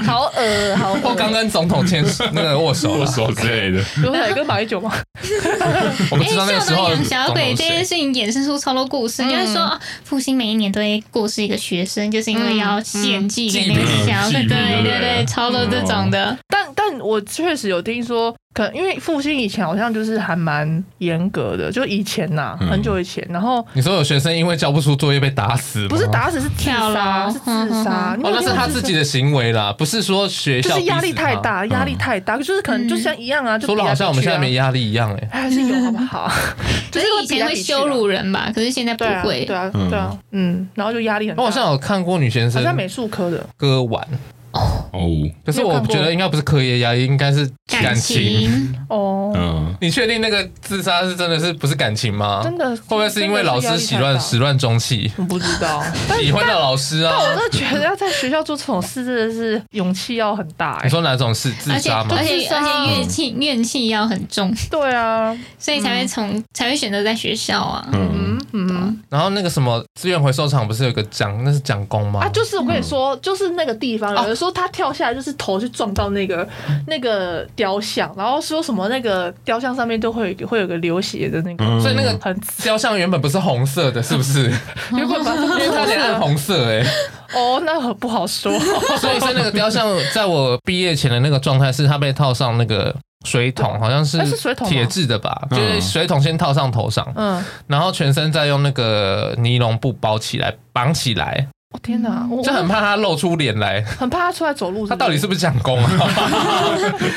[0.06, 1.00] 好恶，好恶！
[1.04, 3.84] 我刚跟总统牵手，那个握手握手之类的。
[4.04, 4.92] 有哪个马英九吗？
[6.10, 16.36] 我不知道那时候养小鬼这件事情衍生出超多故事，就是说复兴每一年都会过世一个学生，就是因为要献祭给那个小鬼，对对对，超多这种的。
[16.48, 18.36] 但但我确实有听说。
[18.54, 23.26] 可能因为复兴以前好像就是还蛮严格的，就以前呐，很久以前。
[23.30, 25.88] 然后你说有学生因为交不出作业被打死？
[25.88, 28.18] 不是打死，是跳楼，是自杀。
[28.22, 30.76] 哦，那是他自己的行为啦，不是说学校。
[30.76, 36.30] 就是压力太大，压力太大，就是可能就像一样啊，说的好像我们现在没压力一样，哎，还是有好不好？
[36.92, 39.46] 就是以前会羞辱人吧，可是现在不会。
[39.46, 41.42] 对啊，对啊，嗯，然后就压力很大。
[41.42, 44.06] 我好像有看过女学生，好像美术科的割腕。
[44.52, 45.08] 哦，
[45.46, 49.32] 可是我觉得应该不是课业压力，应该是感情哦。
[49.36, 52.42] 嗯，你确定那个自杀是真的是不是感情吗？
[52.44, 55.12] 真的会不会是因为老师始乱始乱终弃？
[55.18, 55.82] 我不知道，
[56.20, 57.14] 喜欢的老师啊。
[57.18, 60.80] 但我真的觉得要在学校做这种事，真的是勇气要很大。
[60.84, 61.52] 你说哪种事？
[61.54, 62.16] 自杀吗？
[62.18, 64.54] 而且而且怨气怨气要很重。
[64.70, 67.88] 对啊，所以才会从才会选择在学校啊。
[67.94, 69.00] 嗯嗯。
[69.10, 71.42] 然后那个什么资源回收厂不是有个蒋？
[71.44, 72.22] 那是蒋工吗？
[72.22, 76.48] 啊，就是我跟你说，就是那个地方有人说他跳下来就是头去撞到那个
[76.88, 84.52] 那个雕像，然后说什么那个雕像上面都会会有个流血的那个，所以那个很雕像原本不是红色的，是不是？
[84.98, 86.84] 原本把因为它是暗红色哎。
[87.34, 88.52] 哦，那很不好说。
[89.00, 94.20] 所以是那个雕像在我毕业前的那个状态，是它被套上那个水桶，好像是
[94.68, 95.40] 铁制的吧？
[95.52, 101.48] 就是水桶先套上头上，嗯，然后全身再用那个尼龙布包起来，绑起来。
[101.72, 104.86] 我天哪，就很怕他露出脸来，很怕他出来走路。
[104.86, 105.90] 他到底是不是讲公啊？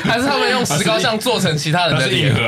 [0.05, 2.33] 还是他们用石膏像做成其他人的脸？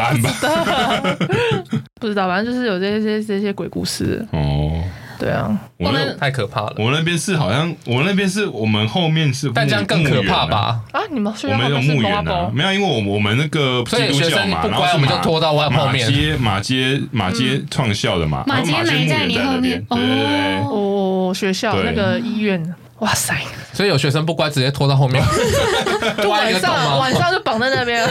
[1.99, 4.81] 不知道，反正就是有这些这些鬼故事哦。
[5.19, 6.75] 对啊，我们太可怕了。
[6.77, 10.79] 我那边是好像，我那边是我们后面是，但这样更可怕吧？
[10.91, 12.51] 啊，你们我们有墓园啊？
[12.53, 16.05] 没有，因为我我们那个基督教嘛，然后我们就拖到外后面。
[16.07, 19.83] 马街马街马街创校的嘛，马街没在你后面。
[19.89, 22.75] 对对对，哦，学校那个医院。
[22.99, 23.35] 哇塞！
[23.77, 25.23] 所以有学生不乖，直接拖到后面，
[26.27, 28.03] 晚上晚上就绑在那边。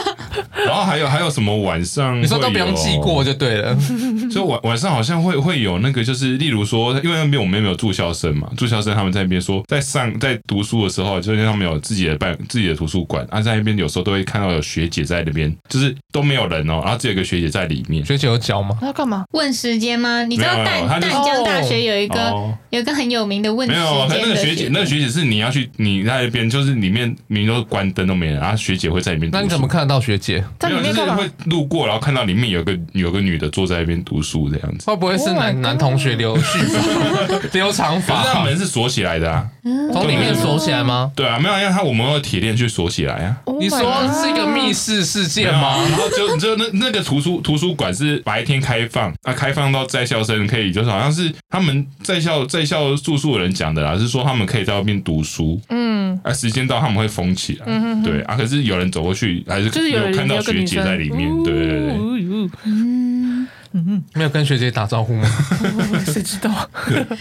[0.66, 2.18] 然后还有还有什么晚上？
[2.22, 3.76] 你说都不用记过就对了。
[4.32, 18.04] 所以晚晚上好像会会有那个，就是例如说，因为那边我们没有住校生嘛，住校生他们在那边说，在上在读书的时候，就是他们有自己的办自己的图书馆，啊，在那边有时候都会看到有学姐在那边，就是都没有人哦，然后只有一个学姐在里面。
[18.06, 18.78] 学姐有教吗？
[18.80, 19.24] 要干嘛？
[19.32, 20.24] 问时间吗？
[20.24, 23.82] 你知道淡淡江大学有一个有一个很有名的问时间。
[24.08, 29.28] 那个学姐，那个学姐是你要去，你在那边就是里面，明明都关灯都没人，然后学姐会在里面。
[29.32, 30.42] 那你怎么看得到学姐？
[30.58, 31.16] 在里面干嘛？
[31.16, 34.86] 会路过，然后看到里面有个有个女的坐在那边读书这样子。
[34.86, 38.22] 会不会是男男同学留须发、 留长发？
[38.22, 39.46] 那门是锁起来的啊，
[39.92, 41.10] 从里面锁起来吗？
[41.16, 43.36] 对啊，没有，因为他我们用铁链去锁起来啊。
[43.58, 43.78] 你说
[44.22, 45.76] 是一个密室世界吗？
[45.90, 61.96] 然后就就那那个图书图书馆是白天开放，那开放到在校生可以，就是好像是他们在校在校住宿的人讲的啦，是说他们可以在外面读书，嗯，啊，时间到他们会封起来，嗯哼哼，对啊，可是有人走过去，还是有看到学姐在里面，对对对，
[62.64, 63.09] 嗯。
[63.72, 65.28] 嗯嗯，没有跟学姐打招呼吗？
[66.06, 66.50] 谁知道？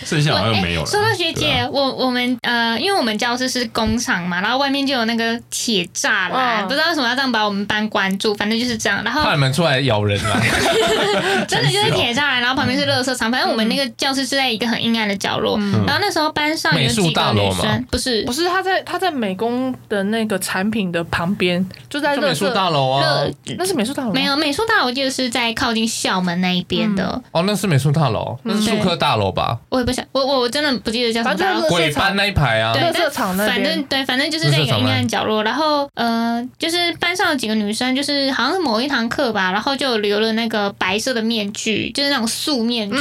[0.03, 0.87] 剩下好像没有了。
[0.87, 9.03] 说到学姐，我我们呃，因为我们教室是工厂嘛，然后外面就有那个铁栅栏，不知道为什么要这样把我们班关住，反正就是这样。
[9.03, 10.41] 然后怕你们出来咬人啊！
[11.47, 13.31] 真的就是铁栅栏，然后旁边是垃圾场。
[13.31, 15.57] 反正我们那个教室是在一个很阴暗的角落。
[15.85, 23.25] 然后那时候班上有几个女生，不是不是，他在他在美工的那个产品的旁边，就在美术大楼啊。
[23.57, 24.11] 那是美术大楼？
[24.13, 29.57] 没有，美术大楼就是在靠近校门那一边的哦，那是美术大楼，那是术科大楼吧？
[29.69, 31.67] 我也不想，我我我真的不记得叫什么大楼。
[31.69, 33.55] 鬼班那一排啊，对，垃圾场那边。
[33.55, 35.43] 反正对，反正就是在一个阴暗角落。
[35.43, 42.97] 然后呃，就是班上有几个女生，就是好像是某一堂课吧，然后就留了那个白色的面具，就是那种素面具。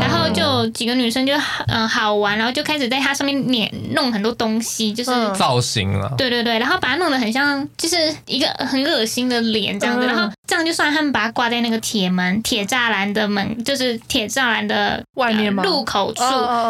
[0.00, 1.32] 然后就几个女生就
[1.66, 6.12] 嗯好玩，然后就开始在它上面粘弄很多东西，就是造型了。
[6.16, 7.96] 对对对，然后把它弄得很像，就是
[8.26, 10.06] 一个很恶心的脸这样子。
[10.06, 15.62] 然后这样就算他们把它挂在那个铁门、铁栅栏的门，就是铁栅栏的外面吗？
[15.62, 16.22] 入口处。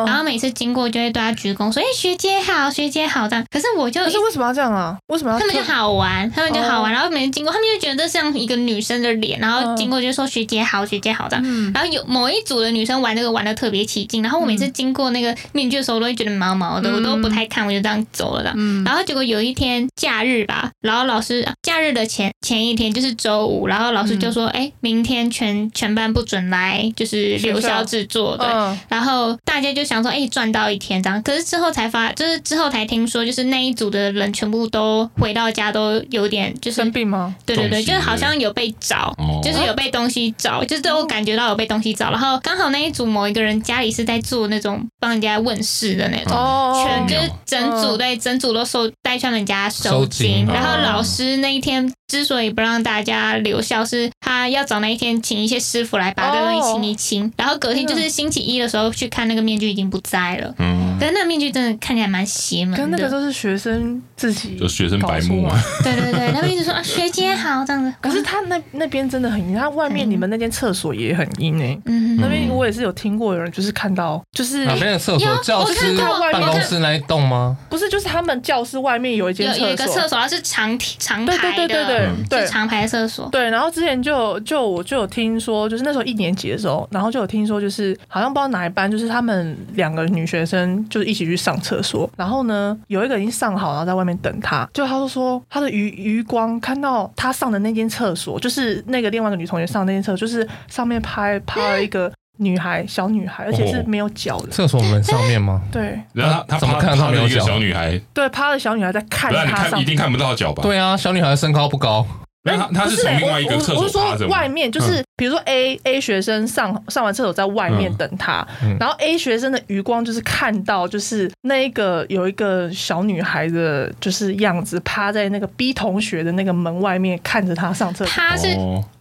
[0.06, 3.44] 然后每次经过就会对他鞠躬，说：“哎，学姐好，学姐好。”这样。
[3.50, 4.96] 可是我就，可是为什么要这样啊？
[5.08, 5.38] 为什么要？
[5.38, 6.92] 他们就好玩，他们就好玩。
[6.92, 11.72] 然后每次经过，他们就觉得像一个女生的脸，然后经过就说：“学姐好，学姐好。”这样。
[11.72, 18.52] 然后有某一组的女生玩这个玩的特别起劲，然后我每次经过那个面具的时候，我都会觉得毛毛的，我都不太看，我就这样走了的。
[18.84, 28.46] 然后结果有一天假日吧，然后老师假日的前前一天就是周五，然后老师就说：“哎，明天全全班不准来。”就是留校制作，对，
[28.88, 31.20] 然后大家就想说，哎，赚到一天这样。
[31.22, 37.34] 可是之后才发，就是之后才听说，就是那一组的人全部都回到家都有点就是生病吗？
[37.46, 42.10] 对对对，就是好像有被找，就是有被东西找，就是都感觉到有被东西找。
[42.10, 50.46] 然后刚好那一组某一个人家里是在做那种帮人家问事的那种，全就是整组对整组都收带去他们家收金。
[50.46, 57.32] 然后老师那一天之所以不让大家留校，是他要找那一天请一些师傅来把这个东西清一清。
[57.36, 62.78] 然后隔天就是星期一的时候去看那个面具已经不在了，嗯，可是那个面具真的看起来蛮邪门的。
[62.78, 65.58] 跟那个都是学生自己，就学生白目啊。
[65.82, 67.92] 对对对，他们一直说啊学姐好这样子。
[68.00, 71.78] 可是他那那边真的很阴，他外面你们那间厕所也很阴哎。
[71.86, 75.34] 嗯，那边我也是有听过有人就是看到，就是哪边的厕所？
[75.42, 75.96] 教室
[76.32, 77.56] 办公室那一栋吗？
[77.68, 83.28] 不是，就是他们教室外面有一间厕所，有一个厕所，它是长长排的，对对对对对，是长排厕所。
[83.32, 87.54] 对，然后之前就就我就有听说，就是那时候一年级的时候，然后就有听说。
[87.64, 104.48] 就是好像不知道哪一班，就是他们两个女学生就是一起去上厕所，然后呢，有一个已经上好，然后在外面等他，就他就说他的余余光看到他上的那间厕所，就是那个另外一个女同学上的那间厕所，就是上面拍趴了一个女孩，小女孩，而且是没有脚的。
[104.48, 105.62] 厕所门上面吗？
[105.70, 105.98] 对。
[106.12, 107.40] 然后他怎么看到没有脚？
[107.44, 108.00] 小女孩。
[108.12, 110.62] 对，趴的小女孩在看他上，一定看不到脚吧？
[110.62, 112.06] 对啊，小女孩身高不高。
[112.46, 118.46] 那他他是从另外一个厕所我是说外面，就是比如说 A A 学生上上完厕所在外面等他，
[118.78, 128.12] 然后 A 学生的余光就是看到就是那一个有一个小女孩的，就是样子趴在那个 B 同学的那个门外面看着他上厕所。
[128.14, 128.48] 他是。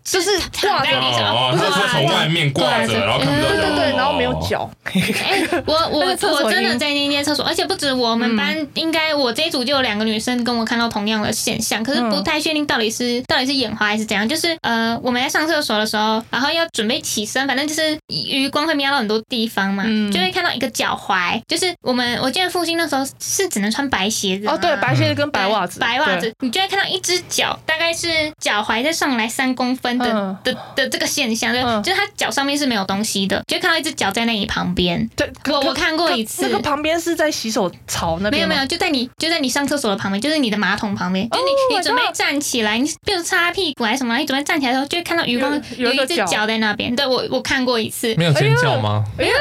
[0.03, 0.29] 就是
[0.61, 4.69] 挂在地上，不是从外面挂着，然后看不到，对对对，然后没有脚。
[4.83, 14.27] 哎，我 我我真的在那间厕所，而且不止我们班，应该我这一组就有两个女生跟我看到同样的现象，可是不太确定到底是到底是眼花还是怎样。
[14.27, 21.41] 就是呃，我们在上厕所的时候，然后要准备起身，反正就是余光会瞄到很多地方嘛，就会看到一个脚踝。
[21.47, 28.07] 就是我们我记得父亲那时候是只能穿白鞋子哦，对，白鞋子跟白袜子，白袜子，你就会看到一只脚，大概是
[28.39, 29.93] 脚踝再上来三公分。
[29.98, 35.10] 的的的这个现象，就就是他脚上面是没有东西的，就看到一只脚在那里旁边。
[35.15, 38.34] 对，我我看过一次，那个旁边是在洗手槽那边。
[38.34, 41.28] 没有没有，就在你就在你上厕所的旁边，就是你的马桶旁边。
[41.30, 46.95] 就你你准备站起来，你比如擦屁股还是什么，你准备站起来的时候，就会看到余光有一只脚在那边。
[46.95, 49.03] 对我我看过一次，没有尖叫吗？
[49.18, 49.34] 没有，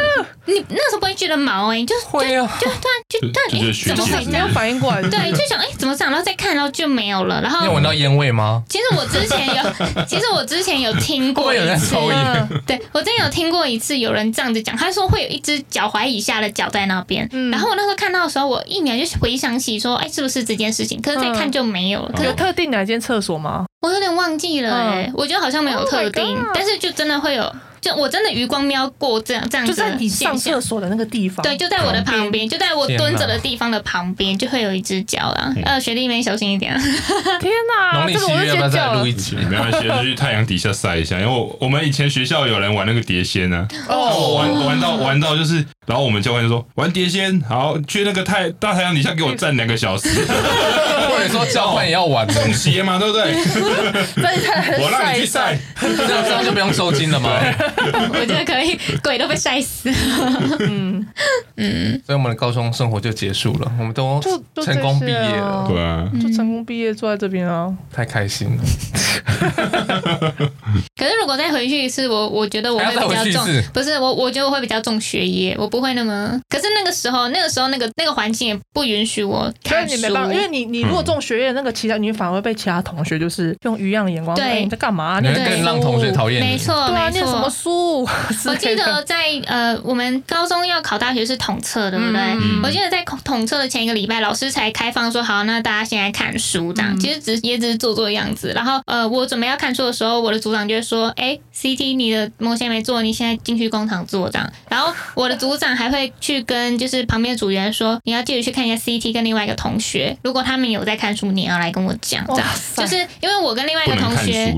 [0.47, 5.03] 你那时候不会觉得毛哎，就会啊，就突然就突然哎，怎么会没有反应过来？
[5.03, 7.41] 对，就想哎怎么这样，然后再看，然后就没有了。
[7.41, 8.63] 然后你有闻到烟味吗？
[8.69, 9.63] 其实我之前有，
[10.07, 11.33] 其实我之前有听。
[11.33, 11.97] 过一次，
[12.67, 21.01] 对我之前有听过一次，有人这样子讲，他说会有一只脚踝以下的脚在那边，嗯、然后我那时候看到的时候，我一秒就回想起说，哎，是不是这件事情？
[21.01, 22.25] 可是再看就没有了。
[22.25, 23.65] 有特定哪间厕所吗？
[23.81, 27.51] 我有点忘记了，哎，我觉得好像没有特定，但是就真的会有。
[27.83, 35.53] 就我真的余光瞄过这样这样子，就在你上厕所的那个地方，对，就在我的旁边，就在我蹲着的地方的旁边，就会有一只脚啦。
[35.65, 36.73] 呃，学弟妹小心一点。
[37.41, 39.35] 天哪，农历七月要不要再录一集？
[39.51, 41.19] 没关系，就去太阳底下晒一下。
[41.19, 50.09] 因为我我们以前学校有人玩那个碟仙呢，哦，玩玩到玩到就是，然后我们教官就说玩碟仙，好去那个太大太阳底下给我站两个小时。
[51.23, 53.33] 或者说交换也要玩中邪嘛，对不对？
[54.83, 57.31] 我让你去晒，这样这样就不用收金了吗？
[58.13, 59.91] 我觉得可以，鬼都被晒死。
[60.61, 61.07] 嗯。
[61.57, 64.21] 嗯，所以我们的高中生活就结束了，我们都
[64.63, 68.63] 成功毕业了，对啊，就成功毕业坐在这边啊，太开心了。
[70.97, 76.41] 可是如果再回去一次，我我觉得我会比较重，不是我，我觉得我会比较重学业，我不会那么。
[76.49, 85.21] 可是那个时候，那个时候那个那个环境也不允许我看书，你没办法，因为你你如果重学业，那个其他你反而会被其他同学就是用鱼样的眼光，对，你在干嘛？
[85.21, 88.03] 你更让同学讨厌你，没错，对啊，念什么书？
[88.47, 89.17] 我记得 在
[89.47, 92.21] 呃，我们高中要考大学是统测，对不对？
[92.21, 96.99] 嗯、我记得在统测的前一个礼拜，老师才开放说好，那大家先来看书这样。
[96.99, 98.53] 其实只也只是做做样子。
[98.55, 112.49] 然后呃，我准备要看书的时候，我的组长就会说：“哎、欸，CT，你的模型没做，你现在进去工厂做这样。”然后我的组长还会去跟就是旁边的组员说：“你要记得去看一下 CT，跟另外一个同学，如果他们有在看书，你要来跟我讲这样。
[112.77, 114.53] 就是因为我跟另外一个同学，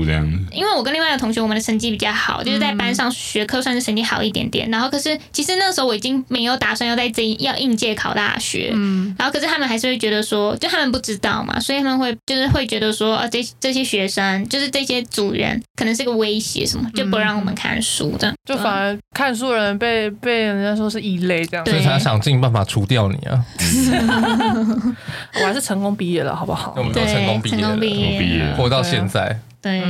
[0.51, 4.69] 因为我跟另外一个同学，我们的成绩比较好，就是在班上学科算是成绩好一点点。
[4.69, 23.45] 然后可是其实那时候我已经没有打算要在这一要应届考大学，嗯，然后可是他们还是会觉得说，就他们不知道嘛，所以他们会就是会觉得说，啊，这这些学生就是这些组员可能是个威胁什么，就不让我们看书这样，就反而看书的人被被人家说是异类这样，所以才想尽办法除掉你啊。
[25.41, 26.73] 我还是成功毕业了，好不好？
[26.77, 29.39] 我们都成功毕业了，毕业活到现在。
[29.61, 29.81] 对，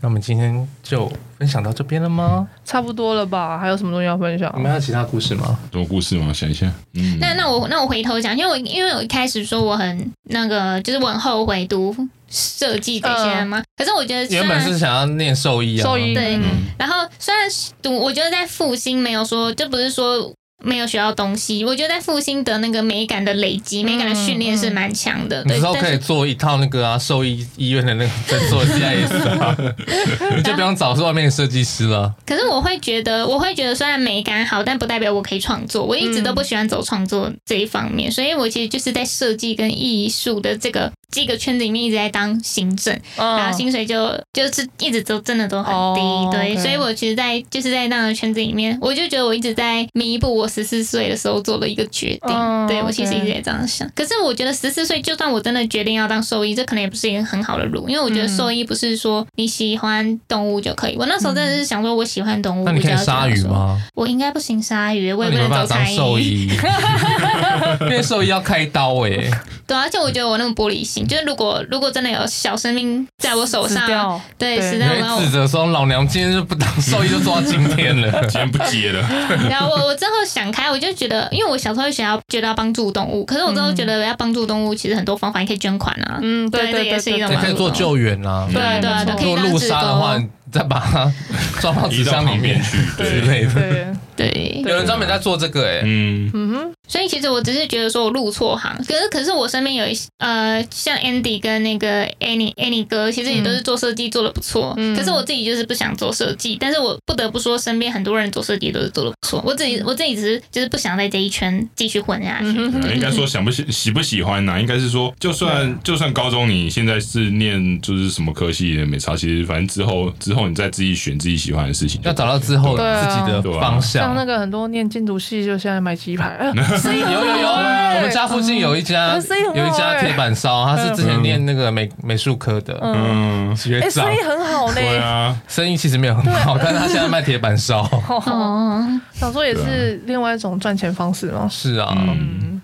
[0.00, 2.46] 那我们今天就分享到这边了吗？
[2.62, 3.58] 差不多了吧？
[3.58, 4.52] 还有什么东西要分享？
[4.54, 5.58] 你们还有其他故事吗？
[5.72, 6.30] 什么故事吗？
[6.30, 6.70] 想一下。
[6.92, 11.96] 嗯，那那我那我回头讲，因为我因为我一开始说我很那个，就是我很后悔读
[12.34, 13.58] 设计这些吗？
[13.58, 16.34] 呃、可是我觉得原本是想要念兽医啊，兽医对。
[16.34, 16.42] 嗯、
[16.76, 17.48] 然后虽然
[17.80, 20.34] 读，我觉得在复兴没有说，就不是说。
[20.62, 25.44] 没有学到东西，我觉得在复兴的那个美感的累积、美感的训练是蛮强的。
[25.44, 29.54] 你之后可以做一套那个啊，兽医医院的那个在做 CIS 啊，
[30.34, 32.14] 你就不用找是外面的设计师了。
[32.24, 35.84] 可是我会觉得，我会觉得虽然美感好，但不代表我可以创作。
[35.84, 40.90] 我一直都不喜欢走创作这一方面，所以我其实就是在设计跟艺术的这个。
[41.14, 46.00] 这个圈子里面一直在当行政，然后薪水就就是一直都真的都很低，
[46.36, 53.88] 对，所以我其实，在就是在那个圈子里面，我就觉得我一直在弥补我十四岁的时候做的一个决定，对，我其实一直也这样想。
[53.94, 60.96] 可是我觉得十四岁，就算我真的决定要当兽医，这可能也不是一个很好的路，因为我觉得兽医不是说你喜欢动物就可以。
[60.98, 63.80] 我那时候真的是想说，我喜欢动物，那你可以鲨鱼吗？
[63.94, 66.48] 我应该不行鲨鱼，我也不能当兽医，
[67.82, 69.30] 因为兽医要开刀哎。
[69.66, 71.03] 对，而且我觉得我那么玻璃心。
[71.06, 71.08] 情。
[71.08, 79.00] 就是如果如果真的有小生命在我手上，对，死掉，然后指责说老娘今天就不当兽医，就做到今天了，今天不接了。
[79.48, 90.18] 然后我我之后想开，我就觉得，因为我小时候想要觉得要帮助动物，可是我之后觉得要帮助动物，其实很多方法，你可以捐款啊，嗯，对，这也是一种，可以做救援啊，对对对，做路杀的话。
[90.52, 91.12] 再把它
[91.60, 96.30] 装到纸箱里面去之类的，对，有人专门在做这个哎，嗯。
[96.32, 96.73] 嗯哼。
[96.86, 104.74] 所以其实我只是觉得说我入错行，可是可是我身边有一些呃，像 Andy 跟那个 Annie Annie 哥，其实也都是做设计做的不错。
[104.96, 109.42] 可是我自己就是不想做设计，但是我不得不说，身边很多人做设计都是做的不错。
[109.44, 112.46] 我自己我自己只是就是不想在这一圈继续混下去。
[112.94, 114.60] 应该说想不喜喜不喜欢呢？
[114.60, 120.44] 应该是说，就算就算高中你现在是念就是什么科系也没差，其实反正之后之后。
[120.44, 124.02] 你再自己选自己喜欢的事情，要找到之后自己的方向。
[124.02, 126.38] 像那个很多念建筑系，就现在卖鸡排。
[126.74, 127.48] 有有有，
[127.94, 129.14] 我们家附近有一家
[129.54, 134.74] 有一家铁板烧，他是之前念那个美美术科的，嗯，学长，生意很好呢。
[134.74, 137.82] 对啊，生意其实没有很好，但是他现在卖铁板烧。
[138.08, 141.46] 哦，想说也是另外一种赚钱方式吗？
[141.50, 141.96] 是啊，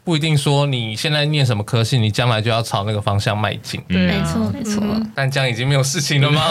[0.04, 3.80] 不一定说你现在念什么科系，你将来就要朝那个方向迈进。
[3.88, 4.82] 对，没错没错。
[5.14, 6.42] 但这样已经没有事情了吗？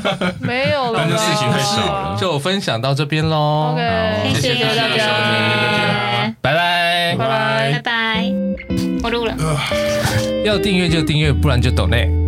[0.40, 0.94] 没有。
[0.94, 3.72] 但是事情太少了，就分享到这边喽。
[3.72, 6.07] OK，谢谢大家，
[6.40, 8.32] 拜拜，拜拜，拜拜。
[9.02, 9.34] 我录了，
[10.44, 12.27] 要订阅就订阅，不然就抖内。